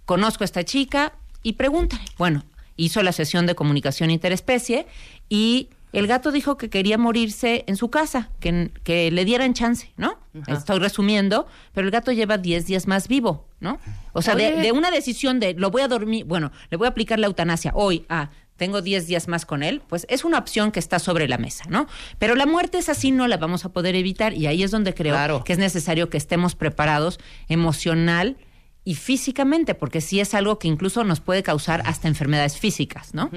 Conozco 0.06 0.44
a 0.44 0.46
esta 0.46 0.64
chica 0.64 1.14
y 1.44 1.54
pregúntale. 1.54 2.04
Bueno, 2.18 2.44
hizo 2.76 3.04
la 3.04 3.12
sesión 3.12 3.46
de 3.46 3.56
comunicación 3.56 4.12
interespecie 4.12 4.88
y 5.30 5.70
el 5.94 6.08
gato 6.08 6.32
dijo 6.32 6.58
que 6.58 6.70
quería 6.70 6.98
morirse 6.98 7.66
en 7.68 7.76
su 7.76 7.90
casa, 7.90 8.30
que, 8.40 8.72
que 8.84 9.12
le 9.12 9.26
dieran 9.26 9.54
chance, 9.54 9.92
¿no? 9.98 10.18
Estoy 10.48 10.80
resumiendo, 10.80 11.48
pero 11.74 11.86
el 11.86 11.92
gato 11.92 12.14
lleva 12.14 12.38
10 12.38 12.66
días 12.66 12.88
más 12.88 13.10
vivo, 13.10 13.46
¿no? 13.60 13.78
O 14.14 14.22
sea, 14.22 14.36
de, 14.36 14.56
de 14.56 14.72
una 14.72 14.90
decisión 14.90 15.40
de 15.42 15.54
lo 15.54 15.70
voy 15.70 15.82
a 15.82 15.90
dormir, 15.90 16.24
bueno, 16.26 16.52
le 16.70 16.78
voy 16.78 16.88
a 16.88 16.92
aplicar 16.92 17.20
la 17.20 17.28
eutanasia 17.28 17.74
hoy 17.76 18.06
a 18.08 18.30
tengo 18.62 18.84
10 18.84 19.08
días 19.08 19.28
más 19.28 19.48
con 19.48 19.64
él, 19.64 19.82
pues 19.90 20.06
es 20.08 20.24
una 20.24 20.38
opción 20.38 20.72
que 20.72 20.78
está 20.78 21.00
sobre 21.00 21.28
la 21.28 21.40
mesa, 21.40 21.64
¿no? 21.68 21.88
Pero 22.20 22.36
la 22.36 22.46
muerte 22.46 22.78
es 22.78 22.90
así, 22.90 23.10
no 23.12 23.28
la 23.28 23.38
vamos 23.38 23.66
a 23.66 23.70
poder 23.70 23.96
evitar 23.96 24.36
y 24.36 24.46
ahí 24.46 24.62
es 24.62 24.70
donde 24.70 24.94
creo 24.94 25.16
Claro. 25.16 25.44
que 25.44 25.54
es 25.54 25.58
necesario 25.58 26.12
que 26.12 26.18
estemos 26.18 26.54
preparados 26.54 27.20
emocional 27.50 28.38
y 28.86 28.94
físicamente, 28.94 29.74
porque 29.74 30.00
sí 30.00 30.20
es 30.20 30.36
algo 30.36 30.60
que 30.60 30.68
incluso 30.68 31.04
nos 31.04 31.22
puede 31.22 31.42
causar 31.42 31.82
hasta 31.88 32.08
enfermedades 32.08 32.60
físicas, 32.60 33.16
¿no? 33.16 33.32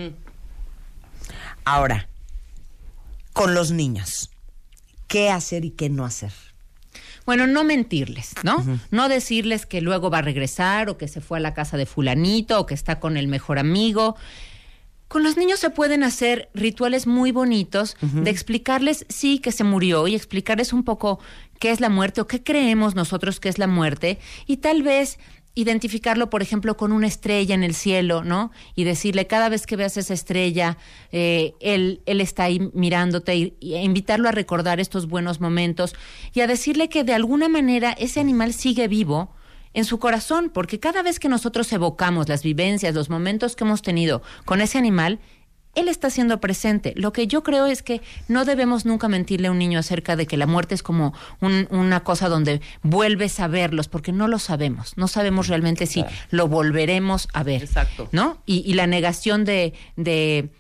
Ahora, 1.65 2.07
con 3.33 3.55
los 3.55 3.71
niños, 3.71 4.31
¿qué 5.09 5.31
hacer 5.31 5.65
y 5.65 5.71
qué 5.71 5.89
no 5.89 6.05
hacer? 6.05 6.33
Bueno, 7.25 7.47
no 7.47 7.65
mentirles, 7.65 8.35
¿no? 8.43 8.63
No 8.91 9.09
decirles 9.09 9.65
que 9.65 9.81
luego 9.81 10.11
va 10.11 10.19
a 10.19 10.23
regresar 10.23 10.91
o 10.91 10.99
que 10.99 11.09
se 11.09 11.23
fue 11.23 11.39
a 11.39 11.41
la 11.41 11.55
casa 11.55 11.79
de 11.79 11.87
fulanito 11.87 12.61
o 12.61 12.67
que 12.67 12.75
está 12.75 13.01
con 13.01 13.17
el 13.17 13.27
mejor 13.27 13.59
amigo. 13.59 14.17
Con 15.09 15.23
los 15.23 15.37
niños 15.37 15.61
se 15.61 15.71
pueden 15.71 16.03
hacer 16.03 16.49
rituales 16.55 17.07
muy 17.07 17.31
bonitos 17.31 17.97
de 18.01 18.31
explicarles, 18.31 19.07
sí, 19.09 19.39
que 19.39 19.53
se 19.53 19.63
murió 19.63 20.09
y 20.09 20.15
explicarles 20.15 20.73
un 20.73 20.83
poco 20.83 21.21
qué 21.61 21.71
es 21.71 21.81
la 21.81 21.89
muerte 21.89 22.21
o 22.21 22.27
qué 22.27 22.43
creemos 22.43 22.95
nosotros 22.95 23.39
que 23.39 23.49
es 23.49 23.59
la 23.59 23.67
muerte 23.67 24.19
y 24.47 24.57
tal 24.59 24.83
vez 24.83 25.19
identificarlo, 25.55 26.31
por 26.31 26.43
ejemplo, 26.43 26.77
con 26.77 26.91
una 26.91 27.07
estrella 27.07 27.55
en 27.55 27.63
el 27.63 27.75
cielo, 27.75 28.25
¿no? 28.25 28.51
Y 28.75 28.85
decirle, 28.85 29.27
cada 29.27 29.49
vez 29.49 29.67
que 29.67 29.77
veas 29.77 29.97
esa 29.97 30.13
estrella, 30.13 30.79
eh, 31.13 31.55
él, 31.61 32.03
él 32.07 32.21
está 32.21 32.45
ahí 32.45 32.71
mirándote 32.75 33.37
y, 33.37 33.57
y 33.61 33.77
invitarlo 33.77 34.29
a 34.29 34.33
recordar 34.33 34.81
estos 34.81 35.07
buenos 35.07 35.41
momentos 35.41 35.95
y 36.33 36.41
a 36.41 36.49
decirle 36.49 36.89
que 36.89 37.05
de 37.05 37.15
alguna 37.15 37.49
manera 37.49 37.93
ese 37.93 38.19
animal 38.19 38.53
sigue 38.53 38.89
vivo 38.89 39.31
en 39.75 39.85
su 39.85 39.99
corazón, 39.99 40.51
porque 40.53 40.81
cada 40.81 41.03
vez 41.03 41.19
que 41.19 41.29
nosotros 41.29 41.71
evocamos 41.73 42.29
las 42.29 42.43
vivencias, 42.43 42.95
los 42.95 43.11
momentos 43.11 43.57
que 43.57 43.65
hemos 43.65 43.83
tenido 43.83 44.23
con 44.45 44.61
ese 44.61 44.79
animal, 44.79 45.19
él 45.75 45.89
está 45.89 46.09
siendo 46.09 46.39
presente. 46.41 46.93
Lo 46.97 47.13
que 47.13 47.27
yo 47.27 47.43
creo 47.43 47.67
es 47.67 47.83
que 47.83 48.01
no 48.29 48.45
debemos 48.45 48.87
nunca 48.87 49.09
mentirle 49.09 49.49
a 49.49 49.51
un 49.51 49.59
niño 49.59 49.81
acerca 49.81 50.15
de 50.15 50.25
que 50.29 50.37
la 50.37 50.47
muerte 50.47 50.77
es 50.77 50.85
como 50.85 51.13
un- 51.41 51.67
una 51.73 52.05
cosa 52.05 52.29
donde 52.29 52.61
vuelves 52.85 53.41
a 53.41 53.49
verlos, 53.49 53.89
porque 53.89 54.13
no 54.13 54.29
lo 54.29 54.39
sabemos. 54.39 54.97
No 54.97 55.09
sabemos 55.09 55.49
realmente 55.49 55.87
si 55.87 56.05
lo 56.31 56.47
volveremos 56.47 57.27
a 57.33 57.43
ver. 57.43 57.63
Exacto. 57.65 58.09
¿No? 58.13 58.39
Y, 58.47 58.63
y 58.65 58.75
la 58.75 58.87
negación 58.87 59.45
de, 59.45 59.75
de 59.97 60.51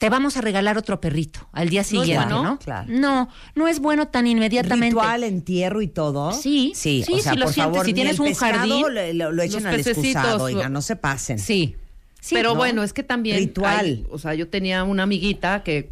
te 0.00 0.08
vamos 0.08 0.38
a 0.38 0.40
regalar 0.40 0.78
otro 0.78 0.98
perrito 0.98 1.46
al 1.52 1.68
día 1.68 1.80
No 1.80 1.82
es 1.82 1.86
siguiente, 1.88 2.24
bueno, 2.24 2.42
¿no? 2.42 2.58
claro. 2.58 2.86
No, 2.88 3.28
no 3.54 3.68
es 3.68 3.80
bueno 3.80 4.08
tan 4.08 4.26
inmediatamente. 4.26 4.96
Ritual, 4.96 5.24
entierro 5.24 5.82
y 5.82 5.88
todo. 5.88 6.32
Sí, 6.32 6.72
sí, 6.74 7.04
sí, 7.06 7.12
o 7.12 7.18
sea, 7.18 7.32
si 7.34 7.38
lo 7.38 7.44
por 7.44 7.52
sientes, 7.54 7.72
favor, 7.74 7.86
si 7.86 7.92
tienes 7.92 8.14
el 8.14 8.20
un 8.22 8.26
pescado 8.28 8.54
jardín, 8.58 8.80
lo, 8.82 9.30
lo- 9.30 9.32
lo 9.32 9.42
al 9.42 9.74
excusado, 9.80 10.44
oiga, 10.44 10.70
no 10.70 10.80
se 10.80 10.96
pasen. 10.96 11.38
Sí. 11.38 11.76
Sí, 12.18 12.34
Pero 12.34 12.50
¿no? 12.50 12.56
bueno, 12.56 12.82
es 12.82 12.94
que 12.94 13.02
también. 13.02 13.36
Ritual. 13.36 13.84
hay- 13.84 14.06
o 14.10 14.18
sea, 14.18 14.32
yo 14.34 14.48
tenía 14.48 14.84
una 14.84 15.02
amiguita 15.02 15.62
que 15.62 15.90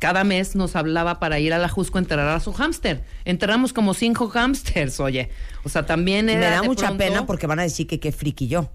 cada 0.00 0.24
mes 0.24 0.56
nos 0.56 0.74
hablaba 0.74 1.20
para 1.20 1.38
ir 1.38 1.54
a 1.54 1.58
la 1.58 1.68
Jusco 1.68 1.98
a 1.98 2.00
enterrar 2.00 2.28
a 2.28 2.40
su 2.40 2.52
hámster. 2.52 3.04
Enterramos 3.24 3.72
como 3.72 3.94
cinco 3.94 4.28
hámsters, 4.34 4.98
oye. 4.98 5.30
O 5.62 5.68
sea, 5.68 5.86
también 5.86 6.28
era. 6.28 6.40
me 6.40 6.46
da 6.56 6.62
mucha 6.64 6.86
pronto- 6.88 7.04
pena 7.04 7.24
porque 7.26 7.46
van 7.46 7.60
a 7.60 7.62
decir 7.62 7.86
que 7.86 8.00
qué 8.00 8.10
friki 8.10 8.48
yo. 8.48 8.68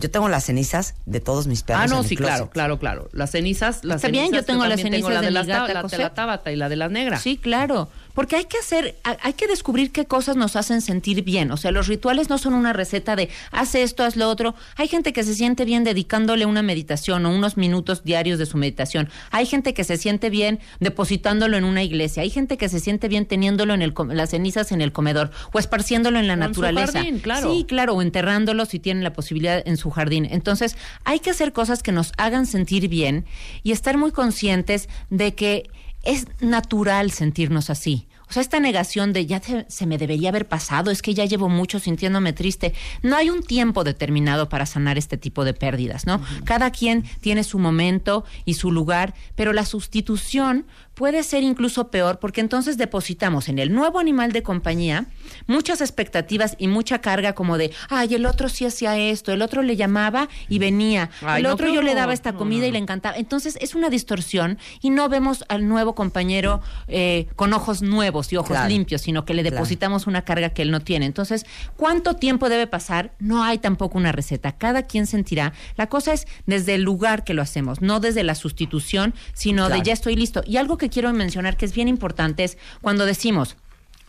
Yo 0.00 0.10
tengo 0.10 0.28
las 0.28 0.44
cenizas 0.44 0.94
de 1.06 1.20
todos 1.20 1.46
mis 1.46 1.62
perros. 1.62 1.82
Ah, 1.84 1.86
no, 1.86 1.98
en 2.00 2.08
sí, 2.08 2.16
claro, 2.16 2.50
claro, 2.50 2.78
claro. 2.78 3.08
Las 3.12 3.30
cenizas, 3.30 3.84
las 3.84 3.96
Está 3.96 4.08
bien, 4.08 4.26
cenizas, 4.26 4.46
yo 4.46 4.52
tengo 4.52 4.66
las 4.66 4.80
cenizas 4.80 5.12
la 5.12 5.20
de 5.20 5.26
de, 5.26 5.30
mi 5.30 5.34
la, 5.34 5.44
gata 5.44 5.74
la, 5.74 5.82
de 5.82 5.98
la 5.98 6.14
Tabata 6.14 6.50
y 6.50 6.56
la 6.56 6.68
de 6.68 6.76
la 6.76 6.88
negra. 6.88 7.18
Sí, 7.18 7.36
claro. 7.36 7.88
Porque 8.14 8.36
hay 8.36 8.44
que 8.44 8.58
hacer, 8.58 8.96
ha- 9.04 9.16
hay 9.22 9.32
que 9.34 9.46
descubrir 9.46 9.92
qué 9.92 10.04
cosas 10.04 10.36
nos 10.36 10.56
hacen 10.56 10.80
sentir 10.80 11.22
bien. 11.24 11.50
O 11.52 11.56
sea, 11.56 11.70
los 11.70 11.86
rituales 11.86 12.28
no 12.28 12.38
son 12.38 12.54
una 12.54 12.72
receta 12.72 13.16
de 13.16 13.28
haz 13.52 13.74
esto, 13.74 14.02
haz 14.04 14.16
lo 14.16 14.28
otro. 14.28 14.54
Hay 14.76 14.88
gente 14.88 15.12
que 15.12 15.22
se 15.24 15.34
siente 15.34 15.64
bien 15.64 15.84
dedicándole 15.84 16.46
una 16.46 16.62
meditación 16.62 17.24
o 17.26 17.34
unos 17.34 17.56
minutos 17.56 18.04
diarios 18.04 18.38
de 18.38 18.46
su 18.46 18.56
meditación. 18.58 19.08
Hay 19.30 19.46
gente 19.46 19.74
que 19.74 19.84
se 19.84 19.96
siente 19.96 20.30
bien 20.30 20.58
depositándolo 20.80 21.56
en 21.56 21.64
una 21.64 21.82
iglesia. 21.82 22.22
Hay 22.22 22.30
gente 22.30 22.56
que 22.58 22.68
se 22.68 22.80
siente 22.80 23.08
bien 23.08 23.26
teniéndolo 23.26 23.74
en 23.74 23.82
el, 23.82 23.94
las 24.08 24.30
cenizas 24.30 24.72
en 24.72 24.80
el 24.80 24.92
comedor 24.92 25.30
o 25.52 25.58
esparciéndolo 25.58 26.18
en 26.18 26.26
la 26.26 26.34
en 26.34 26.40
su 26.40 26.46
naturaleza. 26.48 26.92
jardín, 26.94 27.18
claro. 27.20 27.52
Sí, 27.52 27.64
claro, 27.64 27.94
o 27.94 28.02
enterrándolo 28.02 28.64
si 28.66 28.78
tienen 28.78 29.04
la 29.04 29.12
posibilidad 29.12 29.62
en 29.66 29.76
su 29.76 29.90
jardín. 29.90 30.26
Entonces, 30.30 30.76
hay 31.04 31.20
que 31.20 31.30
hacer 31.30 31.52
cosas 31.52 31.82
que 31.82 31.92
nos 31.92 32.12
hagan 32.16 32.46
sentir 32.46 32.88
bien 32.88 33.24
y 33.62 33.72
estar 33.72 33.96
muy 33.96 34.10
conscientes 34.12 34.88
de 35.10 35.34
que 35.34 35.70
es 36.02 36.26
natural 36.40 37.10
sentirnos 37.10 37.70
así. 37.70 38.06
O 38.30 38.32
sea, 38.32 38.42
esta 38.42 38.60
negación 38.60 39.12
de 39.12 39.26
ya 39.26 39.40
se, 39.40 39.66
se 39.68 39.86
me 39.86 39.98
debería 39.98 40.28
haber 40.28 40.46
pasado, 40.46 40.92
es 40.92 41.02
que 41.02 41.14
ya 41.14 41.24
llevo 41.24 41.48
mucho 41.48 41.80
sintiéndome 41.80 42.32
triste. 42.32 42.74
No 43.02 43.16
hay 43.16 43.28
un 43.28 43.42
tiempo 43.42 43.82
determinado 43.82 44.48
para 44.48 44.66
sanar 44.66 44.98
este 44.98 45.16
tipo 45.16 45.44
de 45.44 45.52
pérdidas, 45.52 46.06
¿no? 46.06 46.22
Cada 46.44 46.70
quien 46.70 47.02
tiene 47.20 47.42
su 47.42 47.58
momento 47.58 48.24
y 48.44 48.54
su 48.54 48.70
lugar, 48.70 49.14
pero 49.34 49.52
la 49.52 49.64
sustitución 49.64 50.66
puede 51.00 51.22
ser 51.22 51.42
incluso 51.44 51.88
peor 51.90 52.18
porque 52.18 52.42
entonces 52.42 52.76
depositamos 52.76 53.48
en 53.48 53.58
el 53.58 53.72
nuevo 53.72 53.98
animal 53.98 54.32
de 54.32 54.42
compañía 54.42 55.06
muchas 55.46 55.80
expectativas 55.80 56.56
y 56.58 56.68
mucha 56.68 57.00
carga 57.00 57.32
como 57.32 57.56
de, 57.56 57.72
ay, 57.88 58.12
el 58.16 58.26
otro 58.26 58.50
sí 58.50 58.66
hacía 58.66 58.98
esto, 58.98 59.32
el 59.32 59.40
otro 59.40 59.62
le 59.62 59.76
llamaba 59.76 60.28
y 60.50 60.58
venía, 60.58 61.08
Ay, 61.22 61.38
el 61.38 61.44
no, 61.44 61.54
otro 61.54 61.72
yo 61.72 61.80
le 61.80 61.94
daba 61.94 62.12
esta 62.12 62.34
comida 62.34 62.64
no, 62.64 62.66
y 62.66 62.72
le 62.72 62.78
encantaba. 62.78 63.16
Entonces 63.16 63.56
es 63.62 63.74
una 63.74 63.88
distorsión 63.88 64.58
y 64.82 64.90
no 64.90 65.08
vemos 65.08 65.42
al 65.48 65.66
nuevo 65.66 65.94
compañero 65.94 66.60
eh, 66.86 67.28
con 67.34 67.54
ojos 67.54 67.80
nuevos 67.80 68.30
y 68.34 68.36
ojos 68.36 68.50
Claro. 68.50 68.68
limpios, 68.68 69.00
sino 69.00 69.24
que 69.24 69.32
le 69.32 69.40
Claro. 69.40 69.56
depositamos 69.56 70.06
una 70.06 70.20
carga 70.22 70.50
que 70.50 70.60
él 70.60 70.70
no 70.70 70.80
tiene. 70.80 71.06
Entonces, 71.06 71.46
¿cuánto 71.78 72.16
tiempo 72.16 72.50
debe 72.50 72.66
pasar? 72.66 73.12
No 73.18 73.42
hay 73.42 73.56
tampoco 73.56 73.96
una 73.96 74.12
receta. 74.12 74.52
Cada 74.52 74.82
quien 74.82 75.06
sentirá. 75.06 75.54
La 75.78 75.86
cosa 75.88 76.12
es 76.12 76.26
desde 76.44 76.74
el 76.74 76.82
lugar 76.82 77.24
que 77.24 77.32
lo 77.32 77.40
hacemos, 77.40 77.80
no 77.80 78.00
desde 78.00 78.22
la 78.22 78.34
sustitución, 78.34 79.14
sino 79.32 79.64
Claro. 79.66 79.80
de 79.80 79.86
ya 79.86 79.94
estoy 79.94 80.14
listo. 80.14 80.42
Y 80.44 80.58
algo 80.58 80.76
que 80.76 80.89
quiero 80.90 81.12
mencionar 81.12 81.56
que 81.56 81.64
es 81.64 81.74
bien 81.74 81.88
importante 81.88 82.44
es 82.44 82.58
cuando 82.82 83.06
decimos, 83.06 83.56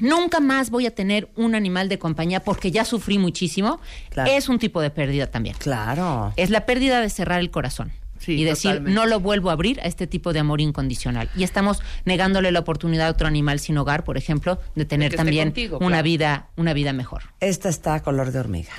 Nunca 0.01 0.39
más 0.39 0.71
voy 0.71 0.87
a 0.87 0.95
tener 0.95 1.29
un 1.35 1.53
animal 1.53 1.87
de 1.87 1.99
compañía 1.99 2.39
porque 2.39 2.71
ya 2.71 2.85
sufrí 2.85 3.19
muchísimo. 3.19 3.79
Claro. 4.09 4.31
Es 4.31 4.49
un 4.49 4.57
tipo 4.57 4.81
de 4.81 4.89
pérdida 4.89 5.27
también. 5.27 5.55
Claro. 5.59 6.33
Es 6.37 6.49
la 6.49 6.65
pérdida 6.65 7.01
de 7.01 7.09
cerrar 7.09 7.39
el 7.39 7.51
corazón. 7.51 7.91
Sí, 8.17 8.33
y 8.33 8.43
decir, 8.43 8.71
totalmente. 8.71 8.95
no 8.95 9.05
lo 9.05 9.19
vuelvo 9.19 9.49
a 9.49 9.53
abrir 9.53 9.79
a 9.79 9.83
este 9.83 10.07
tipo 10.07 10.33
de 10.33 10.39
amor 10.39 10.59
incondicional. 10.59 11.29
Y 11.35 11.43
estamos 11.43 11.81
negándole 12.05 12.51
la 12.51 12.59
oportunidad 12.59 13.07
a 13.07 13.11
otro 13.11 13.27
animal 13.27 13.59
sin 13.59 13.77
hogar, 13.77 14.03
por 14.03 14.17
ejemplo, 14.17 14.59
de 14.75 14.85
tener 14.85 15.15
también 15.15 15.49
contigo, 15.49 15.77
una 15.77 15.87
claro. 15.87 16.03
vida, 16.03 16.47
una 16.55 16.73
vida 16.73 16.93
mejor. 16.93 17.23
Esta 17.39 17.69
está 17.69 17.95
a 17.95 18.03
color 18.03 18.31
de 18.31 18.39
hormiga. 18.39 18.73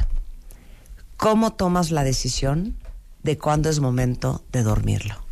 ¿Cómo 1.17 1.53
tomas 1.53 1.91
la 1.91 2.05
decisión 2.05 2.77
de 3.23 3.39
cuándo 3.39 3.69
es 3.69 3.81
momento 3.81 4.45
de 4.53 4.63
dormirlo? 4.63 5.25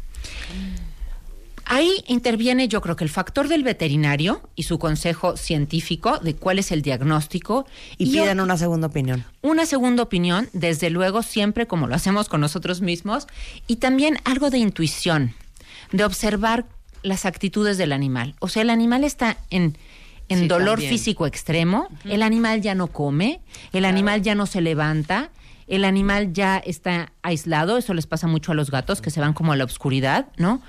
Ahí 1.73 2.03
interviene 2.09 2.67
yo 2.67 2.81
creo 2.81 2.97
que 2.97 3.05
el 3.05 3.11
factor 3.11 3.47
del 3.47 3.63
veterinario 3.63 4.43
y 4.57 4.65
su 4.65 4.81
consejo 4.81 5.37
científico 5.37 6.19
de 6.19 6.35
cuál 6.35 6.59
es 6.59 6.73
el 6.73 6.83
diagnóstico 6.83 7.65
Y, 7.97 8.11
pidan 8.11 8.39
ot- 8.39 8.43
una 8.43 8.57
segunda 8.57 8.89
opinión. 8.89 9.25
una 9.41 9.67
segunda 9.67 10.03
opinión, 10.03 10.49
desde 10.53 10.91
luego 10.91 11.23
siempre 11.23 11.67
como 11.69 11.87
lo 11.87 11.95
hacemos 11.95 12.29
con 12.29 12.41
nosotros 12.41 12.81
mismos 12.81 13.29
y 13.69 13.77
también 13.77 14.19
algo 14.25 14.51
de 14.51 14.59
intuición, 14.59 15.33
de 15.93 16.03
observar 16.05 16.67
las 17.05 17.25
actitudes 17.25 17.79
del 17.79 17.93
animal. 17.93 18.35
O 18.41 18.49
sea, 18.49 18.63
el 18.63 18.71
animal 18.71 19.05
está 19.05 19.37
en 19.51 19.79
en 20.29 20.41
Sí, 20.43 20.47
dolor 20.49 20.75
también. 20.79 20.91
físico 20.93 21.27
extremo, 21.27 21.89
el 22.05 22.23
animal 22.23 22.63
ya 22.63 22.77
no 22.77 22.87
come, 22.87 23.41
el 23.73 23.85
animal 23.85 24.23
ya 24.23 24.37
no 24.37 24.47
se 24.47 24.61
levanta, 24.61 25.31
el 25.67 25.85
animal 25.85 26.33
ya 26.33 26.59
está 26.59 27.11
aislado, 27.23 27.77
eso 27.79 27.95
les 27.95 28.07
pasa 28.07 28.29
mucho 28.29 28.53
a 28.53 28.55
los 28.55 28.71
gatos 28.71 29.01
que 29.03 29.11
se 29.11 29.21
van 29.21 29.33
como 29.33 29.51
a 29.53 29.57
la 29.57 29.65
oscuridad, 29.65 30.27
¿no? 30.37 30.63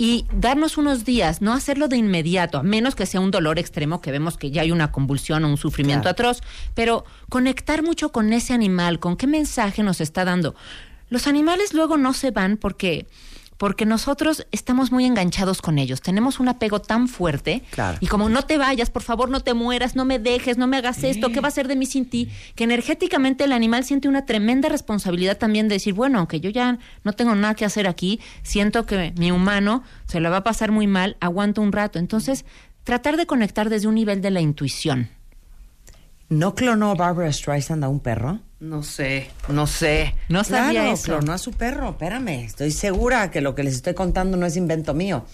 Y 0.00 0.26
darnos 0.32 0.78
unos 0.78 1.04
días, 1.04 1.42
no 1.42 1.52
hacerlo 1.52 1.88
de 1.88 1.96
inmediato, 1.96 2.58
a 2.58 2.62
menos 2.62 2.94
que 2.94 3.04
sea 3.04 3.20
un 3.20 3.32
dolor 3.32 3.58
extremo, 3.58 4.00
que 4.00 4.12
vemos 4.12 4.38
que 4.38 4.52
ya 4.52 4.62
hay 4.62 4.70
una 4.70 4.92
convulsión 4.92 5.44
o 5.44 5.48
un 5.48 5.56
sufrimiento 5.56 6.02
Claro. 6.04 6.12
atroz, 6.12 6.40
pero 6.74 7.04
conectar 7.28 7.82
mucho 7.82 8.10
con 8.12 8.32
ese 8.32 8.54
animal, 8.54 9.00
con 9.00 9.16
qué 9.16 9.26
mensaje 9.26 9.82
nos 9.82 10.00
está 10.00 10.24
dando. 10.24 10.54
Los 11.10 11.26
animales 11.26 11.74
luego 11.74 11.96
no 11.96 12.12
se 12.14 12.30
van 12.30 12.56
porque 12.58 13.06
porque 13.58 13.84
nosotros 13.84 14.46
estamos 14.52 14.90
muy 14.92 15.04
enganchados 15.04 15.60
con 15.60 15.78
ellos, 15.78 16.00
tenemos 16.00 16.40
un 16.40 16.48
apego 16.48 16.80
tan 16.80 17.08
fuerte 17.08 17.62
Claro. 17.70 17.98
y 18.00 18.06
como 18.06 18.28
no 18.28 18.42
te 18.42 18.56
vayas, 18.56 18.88
por 18.88 19.02
favor, 19.02 19.28
no 19.28 19.40
te 19.40 19.52
mueras, 19.52 19.96
no 19.96 20.04
me 20.04 20.18
dejes, 20.18 20.56
no 20.56 20.66
me 20.66 20.78
hagas 20.78 21.04
esto, 21.04 21.30
¿qué 21.30 21.40
va 21.40 21.48
a 21.48 21.50
ser 21.50 21.68
de 21.68 21.76
mí 21.76 21.84
sin 21.84 22.08
ti? 22.08 22.30
Que 22.54 22.64
energéticamente 22.64 23.44
el 23.44 23.52
animal 23.52 23.84
siente 23.84 24.08
una 24.08 24.24
tremenda 24.24 24.68
responsabilidad 24.68 25.36
también 25.36 25.68
de 25.68 25.74
decir, 25.74 25.92
bueno, 25.92 26.18
aunque 26.18 26.40
yo 26.40 26.50
ya 26.50 26.78
no 27.04 27.12
tengo 27.12 27.34
nada 27.34 27.54
que 27.54 27.64
hacer 27.64 27.86
aquí, 27.88 28.20
siento 28.42 28.86
que 28.86 29.12
mi 29.16 29.30
humano 29.32 29.82
se 30.06 30.20
lo 30.20 30.30
va 30.30 30.38
a 30.38 30.44
pasar 30.44 30.70
muy 30.72 30.86
mal, 30.86 31.16
aguanto 31.20 31.60
un 31.60 31.72
rato. 31.72 31.98
Entonces, 31.98 32.44
tratar 32.84 33.16
de 33.16 33.26
conectar 33.26 33.68
desde 33.68 33.88
un 33.88 33.96
nivel 33.96 34.22
de 34.22 34.30
la 34.30 34.40
intuición. 34.40 35.10
¿No 36.28 36.54
clonó 36.54 36.94
Barbara 36.94 37.32
Streisand 37.32 37.82
a 37.84 37.88
un 37.88 38.00
perro? 38.00 38.40
No 38.60 38.82
sé, 38.82 39.30
no 39.48 39.68
sé. 39.68 40.14
No 40.28 40.42
sabía 40.42 40.80
claro, 40.80 40.92
eso. 40.92 41.04
clonó 41.04 41.32
a 41.32 41.38
su 41.38 41.52
perro. 41.52 41.90
Espérame, 41.90 42.44
estoy 42.44 42.72
segura 42.72 43.30
que 43.30 43.40
lo 43.40 43.54
que 43.54 43.62
les 43.62 43.74
estoy 43.74 43.94
contando 43.94 44.36
no 44.36 44.46
es 44.46 44.56
invento 44.56 44.94
mío. 44.94 45.24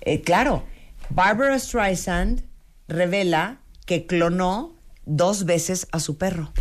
Eh, 0.00 0.20
claro, 0.20 0.62
Barbara 1.10 1.58
Streisand 1.58 2.44
revela 2.86 3.58
que 3.84 4.06
clonó 4.06 4.76
dos 5.06 5.44
veces 5.44 5.88
a 5.90 5.98
su 5.98 6.18
perro. 6.18 6.52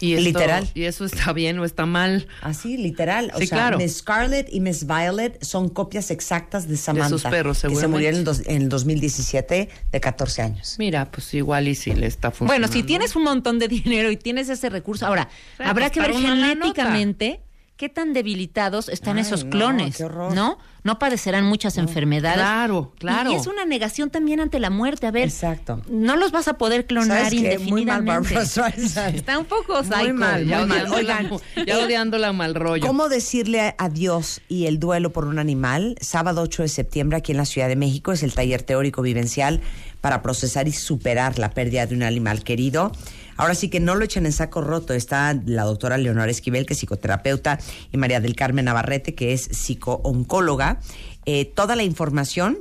Y 0.00 0.14
esto- 0.14 0.24
Literal. 0.24 0.68
¿Y 0.74 0.84
eso 0.84 1.04
está 1.04 1.32
bien 1.32 1.58
o 1.58 1.64
está 1.64 1.86
mal? 1.86 2.26
Así, 2.42 2.76
literal. 2.76 3.30
O 3.34 3.38
Sí, 3.38 3.46
sea, 3.46 3.58
claro. 3.58 3.78
Miss 3.78 3.98
Scarlett 3.98 4.48
y 4.52 4.60
Miss 4.60 4.86
Violet 4.86 5.42
son 5.44 5.68
copias 5.68 6.10
exactas 6.10 6.66
de 6.68 6.76
Samantha. 6.76 7.08
sus 7.10 7.22
perros, 7.22 7.60
Que 7.62 7.76
se 7.76 7.86
murió 7.86 8.08
en 8.08 8.16
el, 8.16 8.24
dos- 8.24 8.42
en 8.46 8.62
el 8.62 8.68
2017 8.68 9.68
de 9.92 10.00
14 10.00 10.42
años. 10.42 10.76
Mira, 10.78 11.10
pues 11.10 11.32
igual 11.34 11.68
y 11.68 11.74
si 11.74 11.94
le 11.94 12.06
está 12.06 12.30
funcionando. 12.30 12.66
Bueno, 12.66 12.72
si 12.72 12.82
tienes 12.82 13.14
un 13.14 13.24
montón 13.24 13.58
de 13.58 13.68
dinero 13.68 14.10
y 14.10 14.16
tienes 14.16 14.48
ese 14.48 14.70
recurso, 14.70 15.06
ahora, 15.06 15.28
habrá 15.58 15.90
pues, 15.90 15.92
que 15.92 16.00
ver 16.00 16.12
genéticamente 16.14 17.40
qué 17.80 17.88
tan 17.88 18.12
debilitados 18.12 18.90
están 18.90 19.16
Ay, 19.16 19.22
esos 19.22 19.44
no, 19.44 19.50
clones, 19.52 20.02
horror. 20.02 20.34
¿no? 20.34 20.58
No 20.84 20.98
padecerán 20.98 21.46
muchas 21.46 21.78
enfermedades. 21.78 22.36
claro, 22.36 22.92
claro. 22.98 23.32
Y, 23.32 23.36
es 23.36 23.46
una 23.46 23.64
negación 23.64 24.10
también 24.10 24.38
ante 24.38 24.60
la 24.60 24.68
muerte. 24.68 25.06
A 25.06 25.10
ver, 25.10 25.24
Exacto. 25.28 25.80
no 25.88 26.16
los 26.16 26.30
vas 26.30 26.46
a 26.46 26.58
poder 26.58 26.84
clonar 26.84 27.24
¿Sabes 27.24 27.40
qué? 27.40 27.58
Muy 27.58 27.86
mal 27.86 28.00
indefinidamente. 28.00 28.34
Barbara 28.34 28.44
Streisand. 28.44 29.14
Está 29.16 29.38
un 29.38 29.46
poco 29.46 29.82
Muy 29.82 29.84
psycho. 29.84 30.12
mal, 30.12 30.46
ya 30.46 30.58
muy 30.58 30.68
mal. 30.68 30.92
Oigan, 30.92 31.30
ya 31.66 31.78
odiándola 31.78 32.34
mal 32.34 32.54
rollo. 32.54 32.86
¿Cómo 32.86 33.08
decirle 33.08 33.74
adiós 33.78 34.42
y 34.46 34.66
el 34.66 34.78
duelo 34.78 35.10
por 35.10 35.24
un 35.24 35.38
animal? 35.38 35.96
Sábado 36.02 36.42
8 36.42 36.64
de 36.64 36.68
septiembre 36.68 37.16
aquí 37.16 37.32
en 37.32 37.38
la 37.38 37.46
Ciudad 37.46 37.68
de 37.68 37.76
México 37.76 38.12
es 38.12 38.22
el 38.22 38.34
taller 38.34 38.62
teórico 38.62 39.00
vivencial 39.00 39.62
para 40.02 40.20
procesar 40.20 40.68
y 40.68 40.72
superar 40.72 41.38
la 41.38 41.50
pérdida 41.50 41.86
de 41.86 41.94
un 41.94 42.02
animal 42.02 42.44
querido. 42.44 42.92
Ahora 43.40 43.54
sí 43.54 43.70
que 43.70 43.80
no 43.80 43.94
lo 43.94 44.04
echen 44.04 44.26
en 44.26 44.32
saco 44.32 44.60
roto. 44.60 44.92
Está 44.92 45.32
la 45.46 45.62
doctora 45.62 45.96
Leonora 45.96 46.30
Esquivel, 46.30 46.66
que 46.66 46.74
es 46.74 46.80
psicoterapeuta, 46.80 47.58
y 47.90 47.96
María 47.96 48.20
del 48.20 48.36
Carmen 48.36 48.66
Navarrete, 48.66 49.14
que 49.14 49.32
es 49.32 49.44
psicooncóloga. 49.44 50.78
Eh, 51.24 51.46
toda 51.46 51.74
la 51.74 51.82
información, 51.82 52.58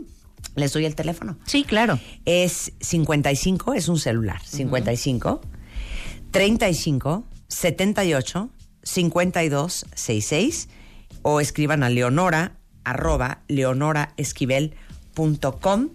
les 0.55 0.71
doy 0.71 0.85
el 0.85 0.95
teléfono. 0.95 1.37
Sí, 1.45 1.65
claro. 1.65 1.99
Es 2.23 2.71
55, 2.79 3.73
es 3.73 3.89
un 3.89 3.99
celular, 3.99 4.41
55 4.45 5.41
35 6.31 7.25
78 7.49 8.49
52 8.81 9.85
66 9.93 10.69
o 11.23 11.41
escriban 11.41 11.83
a 11.83 11.89
leonora 11.89 12.53
arroba 12.85 13.41
leonoraesquivel.com 13.49 15.89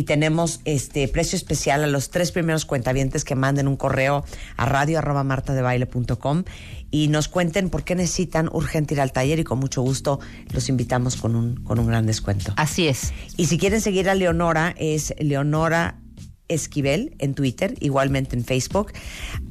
y 0.00 0.04
tenemos 0.04 0.60
este 0.64 1.06
precio 1.08 1.36
especial 1.36 1.84
a 1.84 1.86
los 1.86 2.08
tres 2.08 2.32
primeros 2.32 2.64
cuentavientes 2.64 3.22
que 3.22 3.34
manden 3.34 3.68
un 3.68 3.76
correo 3.76 4.24
a 4.56 4.64
radio 4.64 4.96
arroba 4.98 5.24
martadebaile.com 5.24 6.44
y 6.90 7.08
nos 7.08 7.28
cuenten 7.28 7.68
por 7.68 7.84
qué 7.84 7.94
necesitan 7.94 8.48
urgente 8.50 8.94
ir 8.94 9.02
al 9.02 9.12
taller 9.12 9.40
y 9.40 9.44
con 9.44 9.58
mucho 9.58 9.82
gusto 9.82 10.18
los 10.54 10.70
invitamos 10.70 11.16
con 11.16 11.36
un, 11.36 11.56
con 11.64 11.78
un 11.78 11.86
gran 11.86 12.06
descuento. 12.06 12.54
Así 12.56 12.88
es. 12.88 13.12
Y 13.36 13.44
si 13.44 13.58
quieren 13.58 13.82
seguir 13.82 14.08
a 14.08 14.14
Leonora, 14.14 14.74
es 14.78 15.12
Leonora 15.18 16.00
Esquivel 16.48 17.14
en 17.18 17.34
Twitter, 17.34 17.74
igualmente 17.80 18.34
en 18.36 18.44
Facebook, 18.46 18.92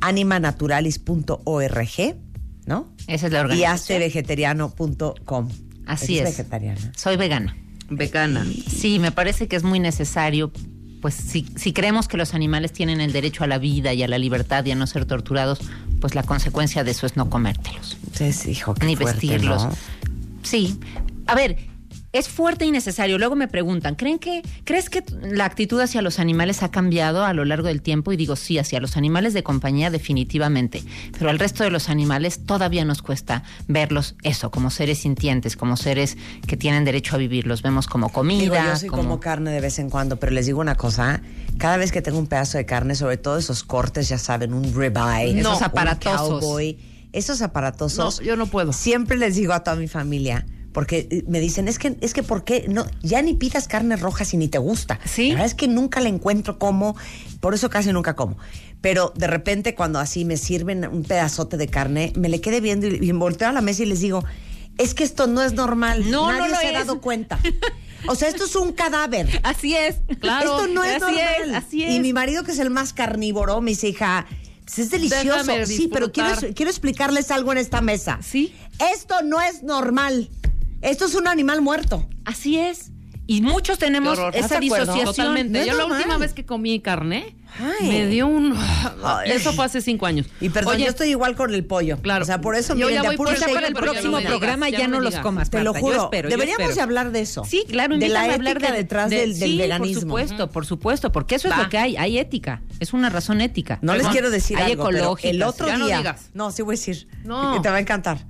animanaturalis.org, 0.02 2.16
¿no? 2.66 2.92
Esa 3.06 3.28
es 3.28 3.32
la 3.32 3.38
Y 3.38 3.42
organización. 3.42 3.74
hacevegetariano.com. 3.76 5.50
Así 5.86 6.18
¿Eres 6.18 6.32
es. 6.32 6.38
vegetariana? 6.38 6.92
Soy 6.98 7.18
vegana. 7.18 7.56
Vegana. 7.90 8.46
Sí, 8.68 9.00
me 9.00 9.12
parece 9.12 9.48
que 9.48 9.56
es 9.56 9.64
muy 9.64 9.80
necesario, 9.80 10.52
pues 11.02 11.14
si, 11.16 11.46
si 11.56 11.74
creemos 11.74 12.08
que 12.08 12.18
los 12.18 12.34
animales 12.34 12.74
tienen 12.74 13.02
el 13.02 13.12
derecho 13.12 13.44
a 13.44 13.48
la 13.48 13.58
vida 13.58 13.94
y 13.94 14.04
a 14.04 14.08
la 14.08 14.18
libertad 14.18 14.66
y 14.66 14.72
a 14.72 14.76
no 14.76 14.88
ser 14.88 15.06
torturados, 15.06 15.60
pues 16.00 16.16
la 16.16 16.24
consecuencia 16.24 16.84
de 16.84 16.92
eso 16.92 17.06
es 17.06 17.18
no 17.18 17.30
comértelos, 17.30 17.98
Entonces, 18.04 18.46
hijo, 18.48 18.74
qué 18.74 18.86
ni 18.86 18.96
fuerte, 18.96 19.14
vestirlos. 19.14 19.66
¿no? 19.66 19.72
Sí. 20.44 20.80
A 21.28 21.36
ver, 21.36 21.58
es 22.12 22.28
fuerte 22.28 22.66
y 22.66 22.72
necesario. 22.72 23.18
Luego 23.20 23.36
me 23.36 23.48
preguntan, 23.48 23.96
¿creen 23.96 24.18
que, 24.20 24.42
¿crees 24.64 24.90
que 24.90 25.04
la 25.22 25.46
actitud 25.46 25.80
hacia 25.80 26.02
los 26.02 26.20
animales 26.20 26.64
ha 26.64 26.72
cambiado 26.72 27.24
a 27.24 27.34
lo 27.34 27.46
largo 27.46 27.68
del 27.68 27.82
tiempo? 27.82 28.12
Y 28.12 28.18
digo, 28.18 28.36
sí, 28.36 28.58
hacia 28.58 28.80
los 28.80 28.98
animales 28.98 29.34
de 29.34 29.44
compañía 29.44 29.92
definitivamente. 29.92 30.84
Pero 31.18 31.30
al 31.30 31.38
resto 31.40 31.64
de 31.64 31.70
los 31.70 31.90
animales 31.90 32.46
todavía 32.46 32.84
nos 32.86 33.02
cuesta 33.02 33.44
verlos 33.68 34.16
eso, 34.24 34.50
como 34.52 34.72
seres 34.72 35.00
sintientes, 35.00 35.56
como 35.56 35.78
seres 35.78 36.18
que 36.48 36.58
tienen 36.58 36.86
derecho 36.86 37.16
a 37.16 37.20
vivir. 37.20 37.46
Los 37.46 37.62
vemos 37.62 37.88
como 37.88 38.10
comida. 38.10 38.42
Digo, 38.42 38.56
yo 38.56 38.76
sí 38.76 38.88
como... 38.88 39.04
como 39.04 39.20
carne 39.20 39.52
de 39.52 39.62
vez 39.62 39.78
en 39.80 39.90
cuando, 39.90 40.18
pero 40.18 40.32
les 40.32 40.46
digo 40.48 40.60
una 40.60 40.76
cosa, 40.76 41.22
cada 41.58 41.78
vez 41.78 41.92
que 41.92 42.02
tengo 42.02 42.18
un 42.18 42.28
pedazo 42.28 42.58
de 42.58 42.66
carne, 42.66 42.96
sobre 42.96 43.18
todo 43.18 43.38
esos 43.38 43.64
cortes, 43.64 44.10
ya 44.10 44.18
saben, 44.18 44.54
un 44.54 44.64
ribeye, 44.74 45.40
Esos 45.40 45.58
un 45.60 45.64
aparatosos. 45.64 46.40
cowboy, 46.42 46.78
esos 47.14 47.42
aparatosos. 47.42 48.20
No, 48.20 48.26
yo 48.26 48.36
no 48.36 48.48
puedo. 48.48 48.74
Siempre 48.74 49.18
les 49.18 49.36
digo 49.36 49.54
a 49.54 49.64
toda 49.64 49.76
mi 49.78 49.88
familia, 49.88 50.46
porque 50.80 51.10
eh, 51.12 51.24
me 51.28 51.42
dicen, 51.42 51.68
es 51.68 51.78
que, 51.78 51.98
es 52.00 52.14
que 52.14 52.24
¿por 52.24 52.46
qué? 52.46 52.68
No, 52.70 52.86
ya 53.04 53.22
ni 53.22 53.34
pidas 53.34 53.68
carne 53.68 53.98
roja 53.98 54.24
si 54.24 54.38
ni 54.38 54.48
te 54.48 54.60
gusta. 54.60 54.98
Sí. 55.04 55.28
La 55.28 55.34
verdad 55.34 55.48
es 55.48 55.54
que 55.54 55.68
nunca 55.68 56.00
la 56.00 56.08
encuentro 56.08 56.58
como, 56.58 56.96
por 57.42 57.54
eso 57.54 57.70
casi 57.70 57.92
nunca 57.92 58.16
como. 58.16 58.38
Pero 58.80 59.12
de 59.14 59.28
repente 59.28 59.76
cuando 59.76 60.00
así 60.00 60.24
me 60.24 60.38
sirven 60.38 60.88
un 60.88 61.04
pedazote 61.04 61.58
de 61.58 61.68
carne, 61.68 62.14
me 62.16 62.30
le 62.30 62.40
quedé 62.40 62.62
viendo 62.62 62.88
y, 62.88 62.96
y 63.02 63.12
volteo 63.12 63.50
a 63.50 63.52
la 63.52 63.60
mesa 63.60 63.84
y 63.84 63.88
les 63.88 64.00
digo, 64.00 64.24
es 64.78 64.94
que 64.94 65.04
esto 65.04 65.28
no 65.28 65.42
es 65.42 65.52
normal. 65.52 66.10
No, 66.10 66.28
Nadie 66.28 66.44
no 66.44 66.48
lo 66.48 66.56
se 66.62 66.68
ha 66.68 66.72
dado 66.72 67.02
cuenta. 67.02 67.40
O 68.08 68.16
sea, 68.16 68.30
esto 68.30 68.46
es 68.46 68.56
un 68.56 68.72
cadáver. 68.72 69.28
Así 69.44 69.76
es. 69.76 69.98
Claro, 70.22 70.62
Esto 70.62 70.68
no 70.74 70.86
es 70.86 71.04
así 71.04 71.14
normal. 71.14 71.50
es, 71.50 71.56
así 71.56 71.84
es. 71.84 71.94
Y 71.94 72.00
mi 72.00 72.14
marido, 72.14 72.46
que 72.46 72.54
es 72.54 72.60
el 72.60 72.70
más 72.70 72.94
carnívoro, 72.94 73.60
me 73.60 73.72
dice, 73.72 73.90
hija, 73.90 74.26
pues 74.70 74.80
es 74.80 74.92
delicioso. 74.92 75.52
Sí, 75.66 75.90
pero 75.92 76.12
quiero, 76.12 76.30
quiero 76.54 76.70
explicarles 76.70 77.32
algo 77.32 77.52
en 77.52 77.58
esta 77.58 77.82
mesa. 77.82 78.20
Sí. 78.22 78.54
Esto 78.94 79.24
no 79.24 79.42
es 79.42 79.64
normal. 79.64 80.30
Esto 80.82 81.06
es 81.06 81.16
un 81.16 81.28
animal 81.28 81.62
muerto. 81.62 82.08
Así 82.26 82.58
es. 82.60 82.92
Y 83.28 83.42
muchos 83.42 83.78
tenemos 83.78 84.18
horror. 84.18 84.36
esa 84.36 84.60
disociación. 84.60 85.06
Totalmente. 85.06 85.54
no 85.54 85.60
es 85.60 85.68
Yo 85.68 85.78
la 85.78 85.86
última 85.86 86.18
vez 86.18 86.34
que 86.34 86.46
comí 86.48 86.80
carne 86.80 87.36
Ay. 87.60 87.88
me 87.88 88.08
dio 88.08 88.26
un. 88.26 88.58
Ay. 89.04 89.30
Eso 89.30 89.54
fue 89.54 89.66
hace 89.66 89.82
cinco 89.82 90.08
años. 90.08 90.26
Y 90.42 90.50
perdón, 90.50 90.74
Oye, 90.74 90.86
yo 90.86 90.90
estoy 90.90 91.10
igual 91.10 91.36
con 91.36 91.54
el 91.54 91.64
pollo. 91.64 92.00
Claro. 92.02 92.24
O 92.24 92.26
sea, 92.26 92.42
por 92.42 92.56
eso 92.56 92.74
Yo 92.76 92.88
miren, 92.88 93.04
ya 93.04 93.08
voy 93.10 93.18
por 93.18 93.28
para 93.28 93.38
el 93.38 93.46
pero 93.46 93.62
ya 93.62 93.70
no 93.70 93.76
próximo 93.92 94.12
me 94.14 94.18
digas, 94.22 94.32
programa 94.32 94.70
ya 94.70 94.80
ya 94.80 94.88
no 94.88 95.00
los 95.00 95.16
comas. 95.18 95.52
Te 95.52 95.60
lo. 95.64 95.76
Yo 95.76 95.80
juro. 95.80 96.10
yo 96.12 96.22
Deberíamos 96.28 96.70
espero. 96.70 96.82
hablar 96.82 97.12
de 97.12 97.22
eso. 97.22 97.44
Sí, 97.46 97.66
claro, 97.70 98.00
De 98.00 98.08
la 98.10 98.26
invítame 98.26 98.32
a 98.32 98.34
hablar 98.36 98.56
ética 98.58 98.72
de- 98.72 98.78
detrás 98.80 99.10
de- 99.12 99.18
del, 99.18 99.38
del 99.40 99.50
sí, 99.52 99.58
veganismo. 99.60 99.94
Por 100.02 100.22
supuesto, 100.26 100.50
por 100.50 100.66
supuesto, 100.66 101.12
porque 101.12 101.36
eso 101.36 101.50
es 101.50 101.54
Va. 101.54 101.62
lo 101.64 101.70
que 101.70 101.78
hay, 101.78 101.98
hay 101.98 102.18
ética, 102.18 102.64
es 102.80 102.94
una 102.94 103.12
razón 103.12 103.42
ética. 103.42 103.78
No 103.84 103.94
les 103.96 104.08
quiero 104.08 104.32
decir 104.32 104.58
hay 104.58 104.72
algo, 104.72 104.86
pero 104.86 104.98
ecológicas. 104.98 105.32
el 105.36 105.44
otro 105.44 105.68
Ya 105.68 105.78
no 105.78 105.86
día... 105.86 105.98
digas. 106.00 106.30
No, 106.34 106.50
sí 106.50 106.64
voy 106.64 106.74
a 106.74 106.78
decir. 106.80 107.08
No. 107.26 107.62
Te 107.62 107.70
va 107.70 107.76
a 107.76 107.80
encantar. 107.80 108.26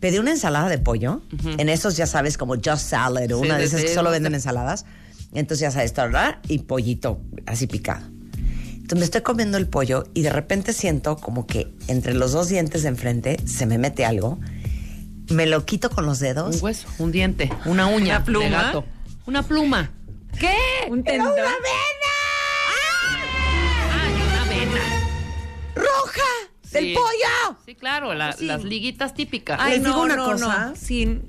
Pedí 0.00 0.18
una 0.18 0.30
ensalada 0.30 0.68
de 0.68 0.78
pollo, 0.78 1.22
en 1.58 1.68
esos 1.68 1.96
ya 1.96 2.06
sabes, 2.06 2.38
como 2.38 2.54
Just 2.56 2.88
Salad 2.88 3.30
o 3.32 3.40
Sí, 3.40 3.46
una 3.46 3.58
de 3.58 3.64
esas 3.64 3.82
que 3.82 3.88
solo 3.94 4.10
de- 4.10 4.16
venden 4.16 4.34
ensaladas. 4.34 4.86
Entonces 5.32 5.60
ya 5.60 5.70
sabes, 5.70 5.94
¿verdad? 5.94 6.38
Y 6.48 6.60
pollito 6.60 7.20
así 7.46 7.66
picado. 7.66 8.04
Entonces 8.06 8.98
me 8.98 9.04
estoy 9.04 9.20
comiendo 9.20 9.58
el 9.58 9.68
pollo 9.68 10.04
y 10.14 10.22
de 10.22 10.30
repente 10.30 10.72
siento 10.72 11.16
como 11.16 11.46
que 11.46 11.72
entre 11.86 12.14
los 12.14 12.32
dos 12.32 12.48
dientes 12.48 12.82
de 12.82 12.88
enfrente 12.88 13.36
se 13.46 13.66
me 13.66 13.78
mete 13.78 14.04
algo. 14.04 14.40
Me 15.28 15.46
lo 15.46 15.64
quito 15.64 15.90
con 15.90 16.06
los 16.06 16.18
dedos. 16.18 16.56
Un 16.56 16.64
hueso, 16.64 16.88
un 16.98 17.12
diente, 17.12 17.50
una 17.66 17.86
uña 17.86 18.16
¿Una 18.16 18.24
pluma? 18.24 18.44
de 18.46 18.50
gato. 18.50 18.84
Una 19.26 19.42
pluma. 19.44 19.90
¿Qué? 20.40 20.56
Un 20.88 21.00
¡Era 21.00 21.24
tendón. 21.24 21.34
¡Roja! 26.72 26.78
¡Del 26.80 26.84
Sí. 26.88 26.94
pollo! 26.94 27.58
Sí, 27.66 27.74
claro, 27.74 28.14
la- 28.14 28.36
las 28.40 28.64
liguitas 28.64 29.14
típicas. 29.14 29.58
Ay, 29.60 29.72
Les 29.74 29.82
no, 29.82 29.88
digo 29.88 30.02
una 30.02 30.16
no, 30.16 30.24
cosa. 30.32 30.66
no. 30.70 30.76
Sí, 30.76 31.20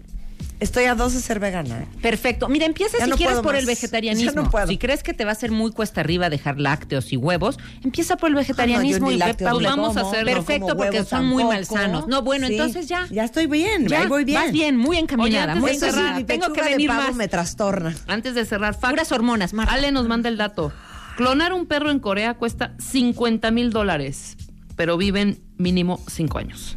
Estoy 0.60 0.84
a 0.84 0.93
dos 0.93 1.13
de 1.15 1.21
ser 1.21 1.39
vegana. 1.39 1.80
¿eh? 1.80 1.88
Perfecto. 2.04 2.47
Mira, 2.47 2.67
empieza 2.67 2.99
Ya 2.99 3.06
si 3.06 3.10
no 3.10 3.17
quieres 3.17 3.38
por 3.38 3.54
más. 3.54 3.62
el 3.62 3.65
vegetarianismo. 3.65 4.32
Ya 4.32 4.41
no 4.43 4.51
puedo. 4.51 4.67
Si 4.67 4.77
crees 4.77 5.01
que 5.01 5.15
te 5.15 5.25
va 5.25 5.32
a 5.32 5.36
ser 5.36 5.49
muy 5.49 5.71
cuesta 5.71 6.01
arriba 6.01 6.30
dejar 6.30 6.60
lácteos 6.60 7.12
y 7.13 7.17
huevos, 7.17 7.58
empieza 7.84 8.15
por 8.15 8.30
el 8.30 8.36
vegetarianismo 8.36 9.10
y 9.10 9.17
lácteos 9.17 9.60
Vamos 9.63 9.97
a 9.97 10.01
hacerlo. 10.01 10.32
Perfecto, 10.32 10.77
porque 10.77 11.04
son 11.04 11.25
muy 11.25 11.41
tampoco. 11.41 11.54
malsanos. 11.75 12.08
No, 12.08 12.21
bueno, 12.21 12.45
Sí, 12.45 12.54
entonces 12.54 12.88
ya. 12.88 13.08
Ya 13.10 13.23
estoy 13.23 13.47
bien, 13.47 13.88
Ya, 13.88 14.01
ahí 14.04 14.08
voy 14.08 14.23
bien. 14.23 14.39
Vas 14.39 14.51
bien, 14.51 14.77
muy 14.77 14.97
encaminada. 14.97 15.54
Oye, 15.54 15.62
muy 15.62 15.69
antes 15.71 15.82
de 15.82 15.88
Eso 15.88 15.95
sí, 15.95 15.99
cerrar, 15.99 16.15
mi 16.17 16.21
encaminada. 16.21 16.45
Tengo 16.45 16.54
que 16.54 16.62
de 16.63 16.69
venir 16.75 16.88
pavo 16.89 17.01
más. 17.08 17.15
me 17.15 17.27
trastorna. 17.27 17.95
Antes 18.06 18.36
de 18.36 18.45
cerrar, 18.45 18.75
fact, 18.75 18.91
Puras 18.91 19.12
hormonas, 19.12 19.54
Marta. 19.54 19.73
Ale 19.73 19.91
nos 19.91 20.08
manda 20.08 20.30
el 20.30 20.38
dato. 20.38 20.71
Clonar 21.17 21.54
un 21.54 21.65
perro 21.65 21.89
en 21.89 21.97
Corea 21.97 22.36
cuesta 22.36 22.75
50 22.77 23.49
mil 23.49 23.71
dólares, 23.71 24.38
pero 24.81 24.97
viven 24.97 25.39
mínimo 25.57 25.99
5 26.07 26.39
años. 26.39 26.75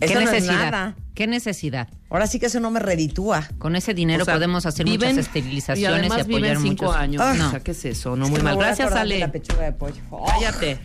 ¿Qué 0.00 0.06
Eso 0.06 0.14
no 0.14 0.20
es 0.22 0.32
necesidad? 0.32 0.64
nada. 0.72 0.96
¿Qué 1.14 1.28
necesidad? 1.28 1.86
Ahora 2.10 2.26
sí 2.26 2.40
que 2.40 2.46
eso 2.46 2.58
no 2.58 2.72
me 2.72 2.80
reditúa. 2.80 3.48
Con 3.58 3.76
ese 3.76 3.94
dinero 3.94 4.22
O 4.22 4.24
sea, 4.24 4.34
podemos 4.34 4.66
hacer 4.66 4.84
viven- 4.84 5.10
muchas 5.14 5.26
esterilizaciones 5.26 5.80
y, 5.80 6.00
además 6.00 6.22
apoyar 6.22 6.40
viven 6.56 6.60
5 6.60 6.84
muchos. 6.86 6.96
años. 6.96 7.22
Ah. 7.24 7.44
O 7.46 7.50
sea, 7.52 7.60
¿qué 7.60 7.70
es 7.70 7.84
eso? 7.84 8.16
No, 8.16 8.24
Es 8.24 8.32
muy 8.32 8.42
mal. 8.42 8.56
Gracias, 8.58 8.90
Ale. 8.90 9.20
La 9.20 9.30
pechuga 9.30 9.62
de 9.62 9.72
pollo. 9.74 9.94
Cállate. 10.26 10.80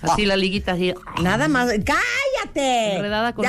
Así 0.00 0.24
la 0.24 0.36
liguita 0.38 0.72
así. 0.72 0.94
Nada 1.22 1.48
más. 1.48 1.68
¡Cállate! 1.84 2.96
Enredada 2.96 3.34
con-. 3.34 3.44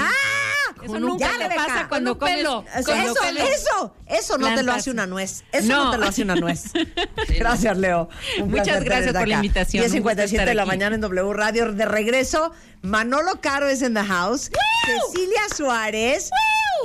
Eso 0.84 1.00
nunca 1.00 1.30
un- 1.32 1.38
te 1.38 1.50
ya, 1.50 1.56
pasa 1.56 1.88
cuando 1.88 2.14
un 2.14 2.20
pelo. 2.20 2.64
comes- 2.66 2.76
Eso, 2.76 2.94
eso, 2.94 3.16
comes 3.16 3.44
eso, 3.50 3.96
eso 4.08 4.38
no 4.38 4.54
te 4.56 4.64
lo 4.64 4.74
hace 4.74 4.92
una 4.92 5.06
nuez. 5.08 5.44
Eso 5.52 5.68
no, 5.68 5.86
No. 5.86 5.92
te 5.92 5.98
lo 5.98 6.06
hace 6.06 6.22
una 6.24 6.36
nuez. 6.36 6.66
Gracias, 7.38 7.78
Leo. 7.78 8.10
Un 8.40 8.52
Muchas 8.52 8.84
gracias 8.84 9.14
por 9.14 9.28
la 9.28 9.36
invitación. 9.36 9.84
Un 9.84 9.90
gusto 10.02 10.10
10.57 10.22 10.46
de 10.46 10.54
la 10.56 10.66
mañana 10.66 10.96
en 10.96 11.02
W 11.02 11.34
Radio. 11.34 11.72
De 11.72 11.86
regreso, 11.86 12.52
Manolo 12.82 13.40
Caro 13.42 13.68
es 13.68 13.82
en 13.82 13.94
the 13.94 14.04
house. 14.04 14.50
Cecilia 15.14 15.42
Suárez. 15.56 16.30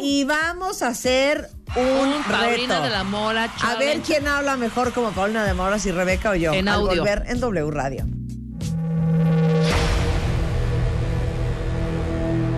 Y 0.03 0.25
vamos 0.25 0.83
a 0.83 0.89
hacer 0.89 1.49
un 1.75 2.23
Paulina 2.25 2.75
reto. 2.75 2.83
de 2.83 2.91
la 2.91 3.03
Mora. 3.05 3.45
A 3.63 3.75
ver 3.77 3.89
challenge. 3.89 4.03
quién 4.07 4.29
habla 4.29 4.57
mejor 4.59 4.93
como 4.93 5.11
Paulina 5.13 5.45
de 5.45 5.55
Mora, 5.55 5.79
si 5.79 5.91
Rebeca 5.91 6.31
o 6.31 6.35
yo. 6.35 6.53
En 6.53 6.69
Al 6.69 6.81
audio. 6.81 7.01
volver 7.03 7.25
en 7.29 7.41
W 7.41 7.71
Radio. 7.71 8.05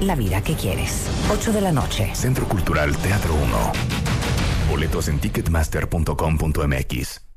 la 0.00 0.14
vida 0.14 0.42
que 0.42 0.54
quieres. 0.54 1.08
8 1.30 1.52
de 1.52 1.60
la 1.60 1.72
noche. 1.72 2.14
Centro 2.14 2.46
Cultural 2.46 2.96
Teatro 2.96 3.34
1. 3.34 3.72
Boletos 4.70 5.08
en 5.08 5.18
ticketmaster.com.mx. 5.18 7.29